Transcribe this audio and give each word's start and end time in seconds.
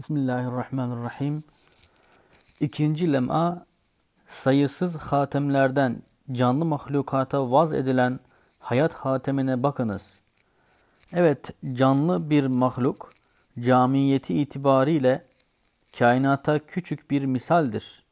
Bismillahirrahmanirrahim. 0.00 1.44
İkinci 2.60 3.12
lem'a 3.12 3.66
sayısız 4.26 4.96
hatemlerden 4.96 6.02
canlı 6.32 6.64
mahlukata 6.64 7.50
vaz 7.50 7.72
edilen 7.72 8.20
hayat 8.58 8.92
hatemine 8.92 9.62
bakınız. 9.62 10.18
Evet, 11.12 11.50
canlı 11.72 12.30
bir 12.30 12.46
mahluk 12.46 13.12
camiyeti 13.58 14.40
itibariyle 14.40 15.24
kainata 15.98 16.58
küçük 16.58 17.10
bir 17.10 17.24
misaldir. 17.24 18.02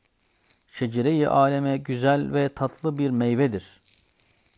Şecere-i 0.71 1.29
aleme 1.29 1.77
güzel 1.77 2.33
ve 2.33 2.49
tatlı 2.49 2.99
bir 2.99 3.11
meyvedir. 3.11 3.81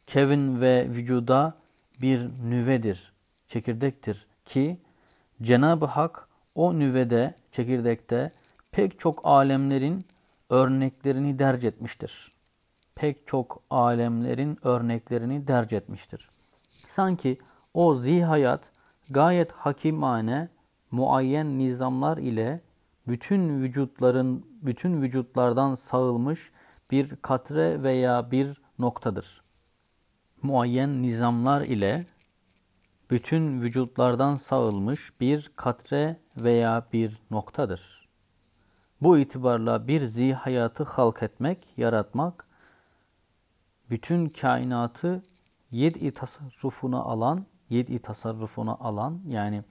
Kevin 0.06 0.60
ve 0.60 0.88
vücuda 0.88 1.54
bir 2.02 2.28
nüvedir, 2.50 3.12
çekirdektir 3.48 4.26
ki 4.44 4.78
Cenab-ı 5.42 5.86
Hak 5.86 6.29
o 6.54 6.78
nüvede, 6.78 7.34
çekirdekte 7.52 8.30
pek 8.72 8.98
çok 8.98 9.20
alemlerin 9.24 10.04
örneklerini 10.50 11.38
derc 11.38 11.68
etmiştir. 11.68 12.32
Pek 12.94 13.26
çok 13.26 13.62
alemlerin 13.70 14.58
örneklerini 14.62 15.48
derc 15.48 15.76
etmiştir. 15.76 16.28
Sanki 16.86 17.38
o 17.74 17.94
zihayat 17.94 18.70
gayet 19.10 19.52
hakimane, 19.52 20.48
muayyen 20.90 21.58
nizamlar 21.58 22.18
ile 22.18 22.60
bütün 23.08 23.62
vücutların, 23.62 24.46
bütün 24.62 25.02
vücutlardan 25.02 25.74
sağılmış 25.74 26.52
bir 26.90 27.16
katre 27.16 27.82
veya 27.82 28.30
bir 28.30 28.60
noktadır. 28.78 29.42
Muayyen 30.42 31.02
nizamlar 31.02 31.60
ile 31.60 32.04
bütün 33.10 33.60
vücutlardan 33.60 34.36
sağılmış 34.36 35.20
bir 35.20 35.50
katre 35.56 36.16
veya 36.36 36.86
bir 36.92 37.18
noktadır. 37.30 38.08
Bu 39.02 39.18
itibarla 39.18 39.88
bir 39.88 40.00
zihayatı 40.00 40.84
halk 40.84 41.22
etmek, 41.22 41.66
yaratmak, 41.76 42.46
bütün 43.90 44.28
kainatı 44.28 45.22
yedi 45.70 46.12
tasarrufuna 46.12 46.98
alan, 46.98 47.46
yedi 47.70 47.98
tasarrufuna 47.98 48.74
alan 48.74 49.20
yani 49.28 49.64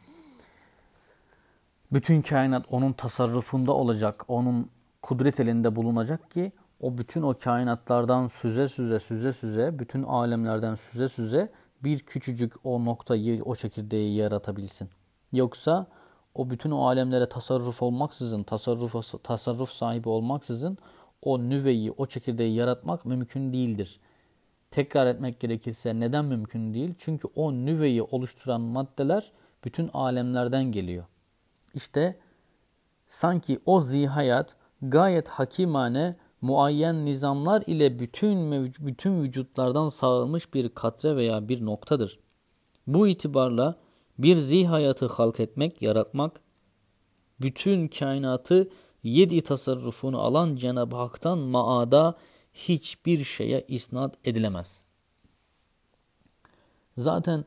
bütün 1.91 2.21
kainat 2.21 2.65
onun 2.69 2.93
tasarrufunda 2.93 3.71
olacak, 3.71 4.25
onun 4.27 4.69
kudret 5.01 5.39
elinde 5.39 5.75
bulunacak 5.75 6.31
ki 6.31 6.51
o 6.79 6.97
bütün 6.97 7.21
o 7.21 7.37
kainatlardan 7.43 8.27
süze 8.27 8.67
süze 8.67 8.99
süze 8.99 9.33
süze, 9.33 9.79
bütün 9.79 10.03
alemlerden 10.03 10.75
süze 10.75 11.09
süze 11.09 11.51
bir 11.83 11.99
küçücük 11.99 12.53
o 12.63 12.85
noktayı, 12.85 13.43
o 13.43 13.55
çekirdeği 13.55 14.15
yaratabilsin. 14.15 14.89
Yoksa 15.31 15.87
o 16.35 16.49
bütün 16.49 16.71
o 16.71 16.87
alemlere 16.87 17.29
tasarruf 17.29 17.81
olmaksızın, 17.81 18.43
tasarruf, 18.43 19.23
tasarruf 19.23 19.69
sahibi 19.71 20.09
olmaksızın 20.09 20.77
o 21.21 21.39
nüveyi, 21.39 21.91
o 21.91 22.05
çekirdeği 22.05 22.55
yaratmak 22.55 23.05
mümkün 23.05 23.53
değildir. 23.53 23.99
Tekrar 24.71 25.07
etmek 25.07 25.39
gerekirse 25.39 25.99
neden 25.99 26.25
mümkün 26.25 26.73
değil? 26.73 26.93
Çünkü 26.97 27.27
o 27.35 27.53
nüveyi 27.53 28.03
oluşturan 28.03 28.61
maddeler 28.61 29.31
bütün 29.63 29.89
alemlerden 29.93 30.63
geliyor. 30.63 31.05
İşte 31.73 32.19
sanki 33.07 33.59
o 33.65 33.81
zihayat 33.81 34.55
gayet 34.81 35.29
hakimane 35.29 36.15
muayyen 36.41 37.05
nizamlar 37.05 37.63
ile 37.67 37.99
bütün 37.99 38.65
bütün 38.79 39.21
vücutlardan 39.21 39.89
sağılmış 39.89 40.53
bir 40.53 40.69
katre 40.69 41.15
veya 41.15 41.49
bir 41.49 41.65
noktadır. 41.65 42.19
Bu 42.87 43.07
itibarla 43.07 43.75
bir 44.17 44.35
zihayatı 44.35 45.07
halk 45.07 45.39
etmek, 45.39 45.81
yaratmak, 45.81 46.41
bütün 47.41 47.87
kainatı 47.87 48.69
yedi 49.03 49.41
tasarrufunu 49.41 50.19
alan 50.19 50.55
Cenab-ı 50.55 50.95
Hak'tan 50.95 51.37
maada 51.37 52.17
hiçbir 52.53 53.23
şeye 53.23 53.65
isnat 53.67 54.15
edilemez. 54.23 54.81
Zaten 56.97 57.45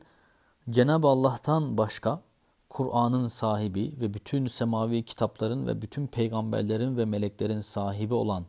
Cenab-ı 0.69 1.07
Allah'tan 1.07 1.77
başka 1.77 2.21
Kur'an'ın 2.69 3.27
sahibi 3.27 3.93
ve 4.01 4.13
bütün 4.13 4.47
semavi 4.47 5.05
kitapların 5.05 5.67
ve 5.67 5.81
bütün 5.81 6.07
peygamberlerin 6.07 6.97
ve 6.97 7.05
meleklerin 7.05 7.61
sahibi 7.61 8.13
olan 8.13 8.45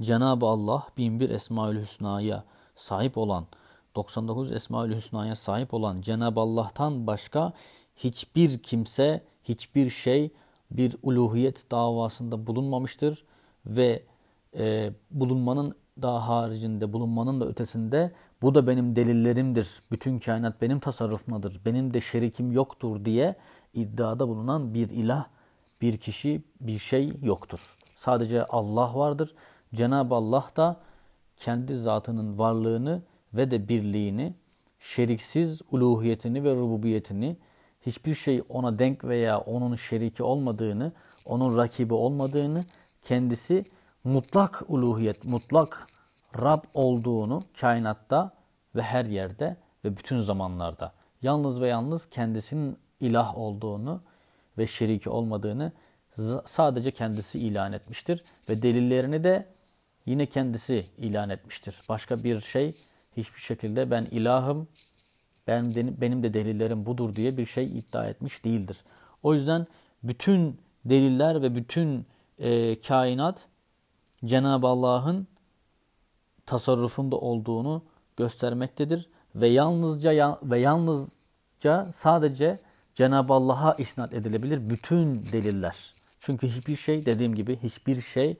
Cenab-ı 0.00 0.46
Allah 0.46 0.86
binbir 0.98 1.30
Esmaül 1.30 1.80
Hüsna'ya 1.82 2.44
sahip 2.76 3.18
olan 3.18 3.46
99 3.96 4.52
Esmaül 4.52 4.96
Hüsna'ya 4.96 5.36
sahip 5.36 5.74
olan 5.74 6.00
Cenab-ı 6.00 6.40
Allah'tan 6.40 7.06
başka 7.06 7.52
hiçbir 7.96 8.58
kimse, 8.58 9.24
hiçbir 9.44 9.90
şey 9.90 10.30
bir 10.70 10.96
uluhiyet 11.02 11.70
davasında 11.70 12.46
bulunmamıştır 12.46 13.24
ve 13.66 14.02
e, 14.58 14.90
bulunmanın 15.10 15.74
daha 16.02 16.28
haricinde, 16.28 16.92
bulunmanın 16.92 17.40
da 17.40 17.46
ötesinde 17.46 18.12
bu 18.42 18.54
da 18.54 18.66
benim 18.66 18.96
delillerimdir, 18.96 19.82
bütün 19.90 20.18
kainat 20.18 20.62
benim 20.62 20.80
tasarrufumdadır, 20.80 21.60
benim 21.64 21.94
de 21.94 22.00
şerikim 22.00 22.52
yoktur 22.52 23.04
diye 23.04 23.36
iddiada 23.74 24.28
bulunan 24.28 24.74
bir 24.74 24.90
ilah, 24.90 25.26
bir 25.82 25.96
kişi, 25.96 26.42
bir 26.60 26.78
şey 26.78 27.12
yoktur. 27.22 27.76
Sadece 27.96 28.44
Allah 28.44 28.94
vardır. 28.94 29.34
Cenab-ı 29.74 30.14
Allah 30.14 30.44
da 30.56 30.76
kendi 31.36 31.74
zatının 31.74 32.38
varlığını 32.38 33.02
ve 33.34 33.50
de 33.50 33.68
birliğini, 33.68 34.34
şeriksiz 34.80 35.62
uluhiyetini 35.70 36.44
ve 36.44 36.54
rububiyetini, 36.54 37.36
hiçbir 37.86 38.14
şey 38.14 38.42
ona 38.48 38.78
denk 38.78 39.04
veya 39.04 39.38
onun 39.38 39.74
şeriki 39.74 40.22
olmadığını, 40.22 40.92
onun 41.24 41.56
rakibi 41.56 41.94
olmadığını, 41.94 42.64
kendisi 43.02 43.64
mutlak 44.04 44.62
uluhiyet, 44.68 45.24
mutlak 45.24 45.86
Rab 46.42 46.64
olduğunu 46.74 47.42
kainatta 47.60 48.32
ve 48.74 48.82
her 48.82 49.04
yerde 49.04 49.56
ve 49.84 49.96
bütün 49.96 50.20
zamanlarda 50.20 50.92
yalnız 51.22 51.60
ve 51.60 51.68
yalnız 51.68 52.10
kendisinin 52.10 52.78
ilah 53.00 53.38
olduğunu 53.38 54.00
ve 54.58 54.66
şeriki 54.66 55.10
olmadığını 55.10 55.72
sadece 56.44 56.90
kendisi 56.90 57.38
ilan 57.38 57.72
etmiştir 57.72 58.24
ve 58.48 58.62
delillerini 58.62 59.24
de 59.24 59.46
yine 60.06 60.26
kendisi 60.26 60.86
ilan 60.98 61.30
etmiştir. 61.30 61.82
Başka 61.88 62.24
bir 62.24 62.40
şey 62.40 62.74
hiçbir 63.16 63.40
şekilde 63.40 63.90
ben 63.90 64.04
ilahım, 64.04 64.68
ben 65.46 65.74
benim 66.00 66.22
de 66.22 66.34
delillerim 66.34 66.86
budur 66.86 67.14
diye 67.14 67.36
bir 67.36 67.46
şey 67.46 67.78
iddia 67.78 68.06
etmiş 68.06 68.44
değildir. 68.44 68.84
O 69.22 69.34
yüzden 69.34 69.66
bütün 70.02 70.60
deliller 70.84 71.42
ve 71.42 71.54
bütün 71.54 72.06
e, 72.38 72.80
kainat 72.80 73.48
Cenab-ı 74.24 74.66
Allah'ın 74.66 75.26
tasarrufunda 76.46 77.16
olduğunu 77.16 77.82
göstermektedir 78.16 79.08
ve 79.34 79.48
yalnızca 79.48 80.38
ve 80.42 80.58
yalnızca 80.58 81.92
sadece 81.92 82.58
Cenab-ı 82.94 83.32
Allah'a 83.32 83.74
isnat 83.74 84.14
edilebilir 84.14 84.70
bütün 84.70 85.14
deliller. 85.14 85.94
Çünkü 86.18 86.48
hiçbir 86.48 86.76
şey 86.76 87.06
dediğim 87.06 87.34
gibi 87.34 87.58
hiçbir 87.62 88.00
şey 88.00 88.36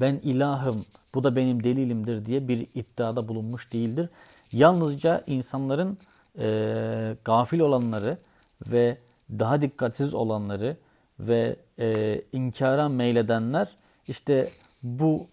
ben 0.00 0.14
ilahım, 0.14 0.84
bu 1.14 1.24
da 1.24 1.36
benim 1.36 1.64
delilimdir 1.64 2.24
diye 2.24 2.48
bir 2.48 2.66
iddiada 2.74 3.28
bulunmuş 3.28 3.72
değildir. 3.72 4.08
Yalnızca 4.52 5.22
insanların 5.26 5.98
e, 6.38 7.16
gafil 7.24 7.60
olanları 7.60 8.18
ve 8.66 8.98
daha 9.30 9.60
dikkatsiz 9.60 10.14
olanları 10.14 10.76
ve 11.20 11.56
e, 11.78 12.20
inkara 12.32 12.88
meyledenler 12.88 13.68
işte 14.08 14.48
bu 14.82 15.26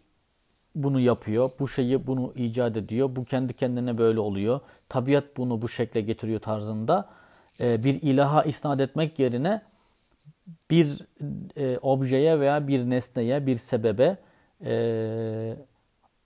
bunu 0.75 0.99
yapıyor, 0.99 1.51
bu 1.59 1.67
şeyi 1.67 2.07
bunu 2.07 2.33
icat 2.35 2.77
ediyor, 2.77 3.15
bu 3.15 3.25
kendi 3.25 3.53
kendine 3.53 3.97
böyle 3.97 4.19
oluyor, 4.19 4.59
tabiat 4.89 5.37
bunu 5.37 5.61
bu 5.61 5.69
şekle 5.69 6.01
getiriyor 6.01 6.39
tarzında 6.39 7.09
e, 7.59 7.83
bir 7.83 8.01
ilaha 8.01 8.43
isnat 8.43 8.81
etmek 8.81 9.19
yerine 9.19 9.61
bir 10.69 10.97
e, 11.57 11.77
objeye 11.77 12.39
veya 12.39 12.67
bir 12.67 12.89
nesneye, 12.89 13.45
bir 13.45 13.57
sebebe 13.57 14.17
e, 14.65 14.73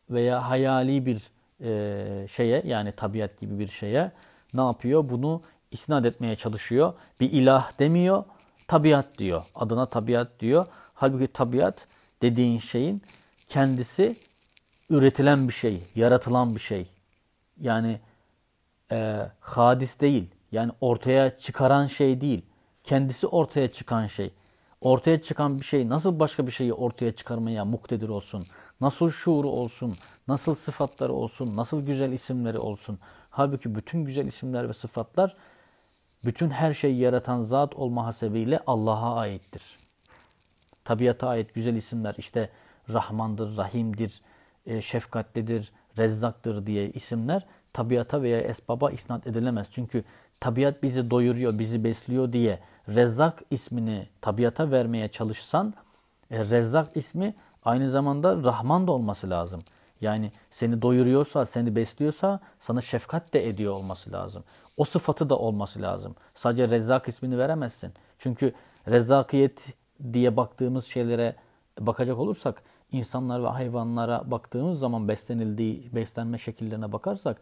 veya 0.09 0.49
hayali 0.49 1.05
bir 1.05 1.21
e, 1.63 2.27
şeye 2.27 2.61
yani 2.65 2.91
tabiat 2.91 3.39
gibi 3.39 3.59
bir 3.59 3.67
şeye 3.67 4.11
ne 4.53 4.61
yapıyor? 4.61 5.09
Bunu 5.09 5.41
isnat 5.71 6.05
etmeye 6.05 6.35
çalışıyor. 6.35 6.93
Bir 7.19 7.31
ilah 7.31 7.79
demiyor, 7.79 8.23
tabiat 8.67 9.17
diyor. 9.17 9.43
Adına 9.55 9.85
tabiat 9.85 10.27
diyor. 10.39 10.65
Halbuki 10.93 11.27
tabiat 11.27 11.87
dediğin 12.21 12.57
şeyin 12.57 13.01
kendisi 13.47 14.15
üretilen 14.89 15.47
bir 15.47 15.53
şey, 15.53 15.83
yaratılan 15.95 16.55
bir 16.55 16.59
şey. 16.59 16.87
Yani 17.61 17.99
e, 18.91 19.27
hadis 19.39 20.01
değil. 20.01 20.27
Yani 20.51 20.71
ortaya 20.81 21.37
çıkaran 21.37 21.85
şey 21.85 22.21
değil. 22.21 22.41
Kendisi 22.83 23.27
ortaya 23.27 23.71
çıkan 23.71 24.07
şey. 24.07 24.31
Ortaya 24.81 25.21
çıkan 25.21 25.59
bir 25.59 25.65
şey 25.65 25.89
nasıl 25.89 26.19
başka 26.19 26.47
bir 26.47 26.51
şeyi 26.51 26.73
ortaya 26.73 27.11
çıkarmaya 27.11 27.65
muktedir 27.65 28.09
olsun? 28.09 28.45
Nasıl 28.81 29.11
şuuru 29.11 29.49
olsun? 29.49 29.95
Nasıl 30.27 30.55
sıfatları 30.55 31.13
olsun? 31.13 31.55
Nasıl 31.55 31.85
güzel 31.85 32.11
isimleri 32.11 32.59
olsun? 32.59 32.99
Halbuki 33.29 33.75
bütün 33.75 34.05
güzel 34.05 34.25
isimler 34.25 34.69
ve 34.69 34.73
sıfatlar 34.73 35.35
bütün 36.25 36.49
her 36.49 36.73
şeyi 36.73 36.99
yaratan 36.99 37.41
zat 37.41 37.75
olma 37.75 38.05
hasebiyle 38.05 38.59
Allah'a 38.67 39.15
aittir. 39.15 39.63
tabiata 40.83 41.27
ait 41.27 41.53
güzel 41.53 41.75
isimler 41.75 42.15
işte 42.17 42.49
Rahmandır, 42.93 43.57
Rahim'dir, 43.57 44.21
e, 44.65 44.81
şefkatlidir, 44.81 45.71
Rezzaktır 45.97 46.65
diye 46.65 46.89
isimler 46.89 47.45
tabiata 47.73 48.21
veya 48.21 48.41
esbaba 48.41 48.91
isnat 48.91 49.27
edilemez. 49.27 49.67
Çünkü 49.71 50.03
tabiat 50.39 50.83
bizi 50.83 51.09
doyuruyor, 51.09 51.59
bizi 51.59 51.83
besliyor 51.83 52.33
diye 52.33 52.59
Rezzak 52.89 53.43
ismini 53.51 54.07
tabiata 54.21 54.71
vermeye 54.71 55.07
çalışsan 55.07 55.73
e, 56.31 56.39
Rezzak 56.39 56.97
ismi 56.97 57.35
aynı 57.65 57.89
zamanda 57.89 58.43
Rahman 58.43 58.87
da 58.87 58.91
olması 58.91 59.29
lazım. 59.29 59.61
Yani 60.01 60.31
seni 60.51 60.81
doyuruyorsa, 60.81 61.45
seni 61.45 61.75
besliyorsa 61.75 62.39
sana 62.59 62.81
şefkat 62.81 63.33
de 63.33 63.47
ediyor 63.47 63.73
olması 63.73 64.11
lazım. 64.11 64.43
O 64.77 64.83
sıfatı 64.83 65.29
da 65.29 65.37
olması 65.37 65.81
lazım. 65.81 66.15
Sadece 66.35 66.69
Rezzak 66.69 67.07
ismini 67.07 67.37
veremezsin. 67.37 67.91
Çünkü 68.17 68.53
rezzakiyet 68.87 69.73
diye 70.13 70.37
baktığımız 70.37 70.85
şeylere 70.85 71.35
bakacak 71.79 72.17
olursak 72.17 72.63
insanlar 72.91 73.43
ve 73.43 73.47
hayvanlara 73.47 74.31
baktığımız 74.31 74.79
zaman 74.79 75.07
beslenildiği 75.07 75.89
beslenme 75.95 76.37
şekillerine 76.37 76.91
bakarsak 76.91 77.41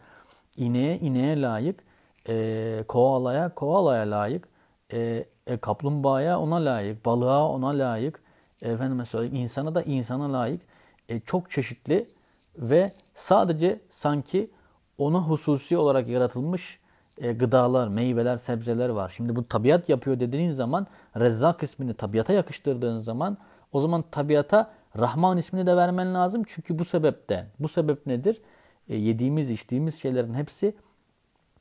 ineğe 0.58 1.00
ineğe 1.00 1.42
layık, 1.42 1.84
e, 2.30 2.84
koalaya 2.88 3.56
koalaya 3.56 4.12
layık, 4.12 4.48
e, 4.94 5.26
e, 5.48 5.58
kaplumbağaya 5.58 6.40
ona 6.40 6.56
layık, 6.56 7.06
balığa 7.06 7.50
ona 7.50 7.68
layık, 7.68 8.24
efendime 8.62 9.06
söyleyeyim 9.06 9.36
insana 9.36 9.76
da 9.76 9.82
insana 9.82 10.34
layık 10.34 10.62
e, 11.10 11.20
çok 11.20 11.52
çeşitli 11.52 12.10
ve 12.58 12.92
sadece 13.16 13.82
sanki 13.90 14.52
ona 14.98 15.20
hususi 15.20 15.78
olarak 15.78 16.08
yaratılmış 16.08 16.80
e, 17.18 17.34
gıdalar, 17.34 17.88
meyveler, 17.88 18.38
sebzeler 18.38 18.90
var. 18.90 19.10
Şimdi 19.10 19.36
bu 19.36 19.48
tabiat 19.48 19.90
yapıyor 19.90 20.20
dediğin 20.20 20.52
zaman 20.52 20.88
Rezzak 21.18 21.64
ismini 21.64 21.94
tabiata 21.94 22.34
yakıştırdığın 22.34 23.00
zaman 23.00 23.38
o 23.72 23.82
zaman 23.82 24.04
tabiata 24.12 24.72
Rahman 24.98 25.38
ismini 25.38 25.68
de 25.68 25.76
vermen 25.78 26.14
lazım. 26.14 26.44
Çünkü 26.48 26.80
bu 26.80 26.86
sebepten. 26.86 27.48
Bu 27.60 27.68
sebep 27.68 28.08
nedir? 28.08 28.42
E, 28.90 28.96
yediğimiz, 28.96 29.50
içtiğimiz 29.50 30.02
şeylerin 30.02 30.34
hepsi 30.34 30.76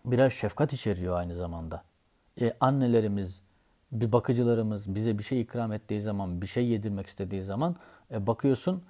birer 0.05 0.31
şefkat 0.31 0.73
içeriyor 0.73 1.19
aynı 1.19 1.35
zamanda. 1.35 1.82
E, 2.40 2.56
annelerimiz, 2.60 3.40
bir 3.92 4.12
bakıcılarımız 4.12 4.94
bize 4.94 5.19
bir 5.19 5.25
şey 5.25 5.40
ikram 5.40 5.72
ettiği 5.72 6.00
zaman, 6.00 6.42
bir 6.42 6.46
şey 6.46 6.66
yedirmek 6.66 7.06
istediği 7.06 7.42
zaman 7.42 7.76
e, 8.10 8.26
bakıyorsun 8.26 8.82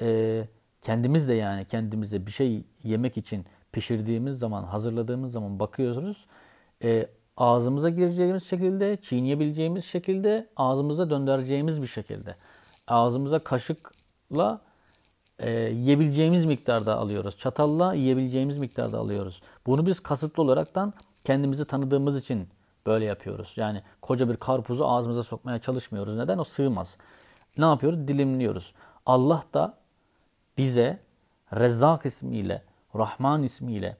e, 0.00 0.44
kendimiz 0.80 1.28
de 1.28 1.34
yani 1.34 1.64
kendimize 1.64 2.26
bir 2.26 2.30
şey 2.30 2.64
yemek 2.84 3.16
için 3.16 3.46
pişirdiğimiz 3.72 4.38
zaman, 4.38 4.64
hazırladığımız 4.64 5.32
zaman 5.32 5.60
bakıyoruz. 5.60 6.26
E, 6.82 7.08
ağzımıza 7.36 7.90
gireceğimiz 7.90 8.44
şekilde, 8.44 8.96
çiğneyebileceğimiz 8.96 9.84
şekilde, 9.84 10.48
ağzımıza 10.56 11.10
döndüreceğimiz 11.10 11.82
bir 11.82 11.86
şekilde. 11.86 12.36
Ağzımıza 12.86 13.38
kaşıkla 13.38 14.60
e, 15.38 15.50
yiyebileceğimiz 15.50 16.44
miktarda 16.44 16.96
alıyoruz. 16.96 17.38
Çatalla 17.38 17.94
yiyebileceğimiz 17.94 18.58
miktarda 18.58 18.98
alıyoruz. 18.98 19.42
Bunu 19.66 19.86
biz 19.86 20.00
kasıtlı 20.00 20.42
olaraktan 20.42 20.92
kendimizi 21.24 21.64
tanıdığımız 21.64 22.18
için 22.18 22.48
böyle 22.86 23.04
yapıyoruz. 23.04 23.52
Yani 23.56 23.82
koca 24.02 24.28
bir 24.28 24.36
karpuzu 24.36 24.84
ağzımıza 24.84 25.24
sokmaya 25.24 25.58
çalışmıyoruz. 25.58 26.16
Neden? 26.16 26.38
O 26.38 26.44
sığmaz. 26.44 26.96
Ne 27.58 27.64
yapıyoruz? 27.64 28.08
Dilimliyoruz. 28.08 28.74
Allah 29.06 29.42
da 29.54 29.78
bize 30.58 30.98
Rezzak 31.54 32.06
ismiyle, 32.06 32.62
Rahman 32.96 33.42
ismiyle, 33.42 33.96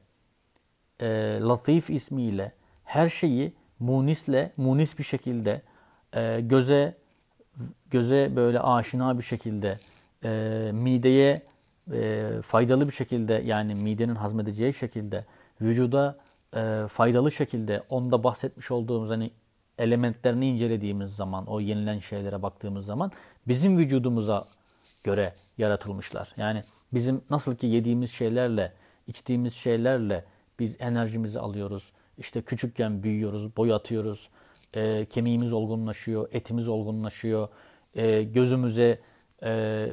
e, 1.01 1.39
Latif 1.41 1.91
ismiyle 1.91 2.53
her 2.85 3.09
şeyi 3.09 3.53
munisle, 3.79 4.53
munis 4.57 4.99
bir 4.99 5.05
şekilde 5.05 5.63
e, 6.13 6.41
göze 6.41 6.97
göze 7.91 8.33
böyle 8.37 8.61
aşina 8.61 9.19
bir 9.19 9.23
şekilde 9.23 9.79
e, 10.25 10.71
mideye 10.73 11.43
e, 11.93 12.31
faydalı 12.43 12.87
bir 12.87 12.93
şekilde 12.93 13.35
yani 13.35 13.75
midenin 13.75 14.15
hazmedeceği 14.15 14.75
şekilde 14.75 15.25
vücuda 15.61 16.17
e, 16.57 16.87
faydalı 16.89 17.33
şekilde 17.33 17.83
onda 17.91 18.25
bahsetmiş 18.25 18.71
olduğumuz 18.71 19.11
hani 19.11 19.31
elementlerini 19.79 20.49
incelediğimiz 20.49 21.17
zaman 21.17 21.47
o 21.47 21.61
yenilen 21.61 21.99
şeylere 21.99 22.43
baktığımız 22.43 22.87
zaman 22.87 23.13
bizim 23.49 23.79
vücudumuza 23.79 24.47
göre 25.05 25.35
yaratılmışlar. 25.59 26.35
Yani 26.37 26.63
bizim 26.93 27.21
nasıl 27.31 27.57
ki 27.57 27.67
yediğimiz 27.67 28.11
şeylerle, 28.11 28.73
içtiğimiz 29.07 29.55
şeylerle 29.55 30.25
biz 30.59 30.77
enerjimizi 30.81 31.41
alıyoruz. 31.41 31.93
İşte 32.19 32.43
küçükken 32.43 33.03
büyüyoruz, 33.03 33.57
boy 33.57 33.73
atıyoruz, 33.73 34.29
e, 34.75 35.05
kemiğimiz 35.05 35.53
olgunlaşıyor, 35.53 36.29
etimiz 36.33 36.69
olgunlaşıyor, 36.69 37.49
e, 37.95 38.23
gözümüze 38.23 39.01
e, 39.43 39.89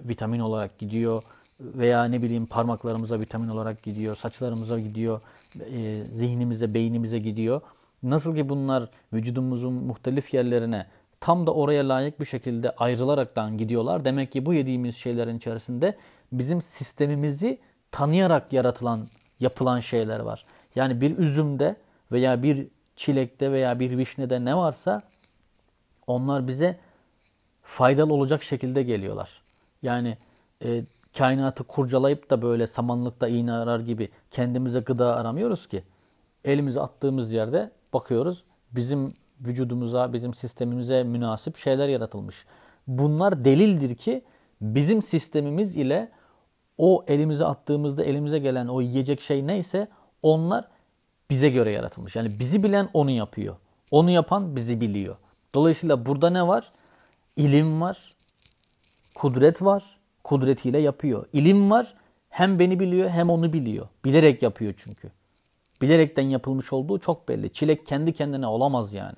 vitamin 0.00 0.40
olarak 0.40 0.78
gidiyor 0.78 1.22
veya 1.60 2.04
ne 2.04 2.22
bileyim 2.22 2.46
parmaklarımıza 2.46 3.20
vitamin 3.20 3.48
olarak 3.48 3.82
gidiyor, 3.82 4.16
saçlarımıza 4.16 4.80
gidiyor, 4.80 5.20
e, 5.60 6.02
zihnimize, 6.02 6.74
beynimize 6.74 7.18
gidiyor. 7.18 7.60
Nasıl 8.02 8.34
ki 8.34 8.48
bunlar 8.48 8.88
vücudumuzun 9.12 9.72
muhtelif 9.72 10.34
yerlerine 10.34 10.86
tam 11.20 11.46
da 11.46 11.54
oraya 11.54 11.88
layık 11.88 12.20
bir 12.20 12.24
şekilde 12.24 12.70
ayrılaraktan 12.70 13.58
gidiyorlar. 13.58 14.04
Demek 14.04 14.32
ki 14.32 14.46
bu 14.46 14.54
yediğimiz 14.54 14.96
şeylerin 14.96 15.36
içerisinde 15.36 15.96
bizim 16.32 16.62
sistemimizi 16.62 17.58
tanıyarak 17.90 18.52
yaratılan, 18.52 19.06
yapılan 19.40 19.80
şeyler 19.80 20.20
var. 20.20 20.44
Yani 20.74 21.00
bir 21.00 21.18
üzümde 21.18 21.76
veya 22.12 22.42
bir 22.42 22.66
çilekte 22.96 23.52
veya 23.52 23.80
bir 23.80 23.98
vişnede 23.98 24.44
ne 24.44 24.56
varsa 24.56 25.02
onlar 26.06 26.48
bize 26.48 26.78
faydalı 27.62 28.12
olacak 28.12 28.42
şekilde 28.42 28.82
geliyorlar. 28.82 29.42
Yani 29.82 30.16
e, 30.64 30.82
kainatı 31.18 31.64
kurcalayıp 31.64 32.30
da 32.30 32.42
böyle 32.42 32.66
samanlıkta 32.66 33.28
iğne 33.28 33.52
arar 33.52 33.80
gibi 33.80 34.08
kendimize 34.30 34.80
gıda 34.80 35.16
aramıyoruz 35.16 35.66
ki. 35.66 35.84
Elimizi 36.44 36.80
attığımız 36.80 37.32
yerde 37.32 37.70
bakıyoruz 37.92 38.44
bizim 38.72 39.14
vücudumuza, 39.40 40.12
bizim 40.12 40.34
sistemimize 40.34 41.02
münasip 41.02 41.56
şeyler 41.56 41.88
yaratılmış. 41.88 42.44
Bunlar 42.86 43.44
delildir 43.44 43.94
ki 43.94 44.22
bizim 44.60 45.02
sistemimiz 45.02 45.76
ile 45.76 46.10
o 46.78 47.04
elimize 47.08 47.44
attığımızda 47.44 48.04
elimize 48.04 48.38
gelen 48.38 48.66
o 48.66 48.80
yiyecek 48.80 49.20
şey 49.20 49.46
neyse 49.46 49.88
onlar 50.22 50.68
bize 51.30 51.48
göre 51.48 51.70
yaratılmış. 51.70 52.16
Yani 52.16 52.38
bizi 52.38 52.62
bilen 52.62 52.88
onu 52.92 53.10
yapıyor. 53.10 53.56
Onu 53.90 54.10
yapan 54.10 54.56
bizi 54.56 54.80
biliyor. 54.80 55.16
Dolayısıyla 55.54 56.06
burada 56.06 56.30
ne 56.30 56.46
var? 56.46 56.72
İlim 57.36 57.80
var, 57.80 58.14
kudret 59.14 59.62
var, 59.62 59.96
kudretiyle 60.24 60.78
yapıyor. 60.78 61.26
İlim 61.32 61.70
var, 61.70 61.94
hem 62.28 62.58
beni 62.58 62.80
biliyor 62.80 63.10
hem 63.10 63.30
onu 63.30 63.52
biliyor. 63.52 63.88
Bilerek 64.04 64.42
yapıyor 64.42 64.74
çünkü. 64.76 65.10
Bilerekten 65.82 66.22
yapılmış 66.22 66.72
olduğu 66.72 66.98
çok 66.98 67.28
belli. 67.28 67.52
Çilek 67.52 67.86
kendi 67.86 68.12
kendine 68.12 68.46
olamaz 68.46 68.94
yani. 68.94 69.16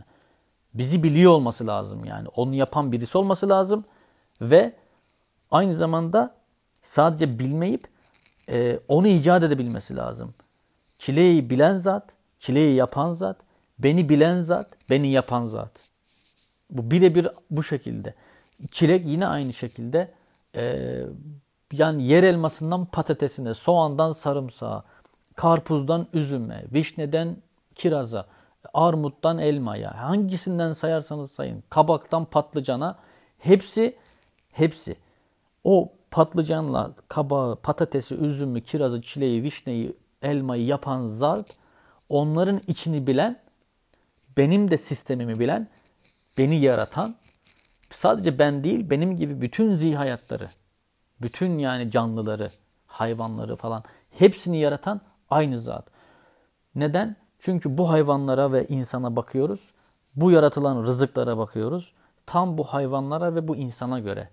Bizi 0.74 1.02
biliyor 1.02 1.32
olması 1.32 1.66
lazım 1.66 2.04
yani. 2.04 2.28
Onu 2.28 2.54
yapan 2.54 2.92
birisi 2.92 3.18
olması 3.18 3.48
lazım. 3.48 3.84
Ve 4.40 4.72
aynı 5.50 5.74
zamanda 5.74 6.34
sadece 6.82 7.38
bilmeyip 7.38 7.88
e, 8.48 8.80
onu 8.88 9.08
icat 9.08 9.42
edebilmesi 9.42 9.96
lazım. 9.96 10.34
Çileği 10.98 11.50
bilen 11.50 11.76
zat, 11.76 12.12
çileği 12.38 12.74
yapan 12.74 13.12
zat, 13.12 13.36
beni 13.78 14.08
bilen 14.08 14.40
zat, 14.40 14.68
beni 14.90 15.08
yapan 15.08 15.46
zat. 15.46 15.70
Bu 16.70 16.90
birebir 16.90 17.28
bu 17.50 17.62
şekilde. 17.62 18.14
Çilek 18.70 19.06
yine 19.06 19.26
aynı 19.26 19.52
şekilde 19.52 20.10
e, 20.56 21.02
yani 21.72 22.06
yer 22.06 22.22
elmasından 22.22 22.84
patatesine, 22.84 23.54
soğandan 23.54 24.12
sarımsağa, 24.12 24.84
karpuzdan 25.34 26.06
üzüme, 26.12 26.64
vişneden 26.72 27.36
kiraza, 27.74 28.26
armuttan 28.74 29.38
elmaya, 29.38 30.02
hangisinden 30.02 30.72
sayarsanız 30.72 31.30
sayın, 31.30 31.64
kabaktan 31.70 32.24
patlıcana 32.24 32.98
hepsi 33.38 33.96
hepsi. 34.52 34.96
O 35.64 35.92
patlıcanla 36.10 36.92
kabağı, 37.08 37.56
patatesi, 37.56 38.14
üzümü, 38.14 38.60
kirazı, 38.60 39.02
çileği, 39.02 39.42
vişneyi, 39.42 39.96
elmayı 40.22 40.64
yapan 40.66 41.06
zat 41.06 41.46
onların 42.08 42.60
içini 42.66 43.06
bilen, 43.06 43.40
benim 44.36 44.70
de 44.70 44.76
sistemimi 44.76 45.38
bilen, 45.38 45.68
beni 46.38 46.60
yaratan 46.60 47.14
sadece 47.96 48.38
ben 48.38 48.64
değil 48.64 48.90
benim 48.90 49.16
gibi 49.16 49.40
bütün 49.40 49.72
zihayatları, 49.72 50.48
bütün 51.22 51.58
yani 51.58 51.90
canlıları, 51.90 52.50
hayvanları 52.86 53.56
falan 53.56 53.84
hepsini 54.10 54.58
yaratan 54.58 55.00
aynı 55.30 55.58
zat. 55.58 55.86
Neden? 56.74 57.16
Çünkü 57.38 57.78
bu 57.78 57.90
hayvanlara 57.90 58.52
ve 58.52 58.66
insana 58.66 59.16
bakıyoruz. 59.16 59.60
Bu 60.14 60.30
yaratılan 60.30 60.82
rızıklara 60.82 61.38
bakıyoruz. 61.38 61.92
Tam 62.26 62.58
bu 62.58 62.64
hayvanlara 62.64 63.34
ve 63.34 63.48
bu 63.48 63.56
insana 63.56 63.98
göre. 63.98 64.28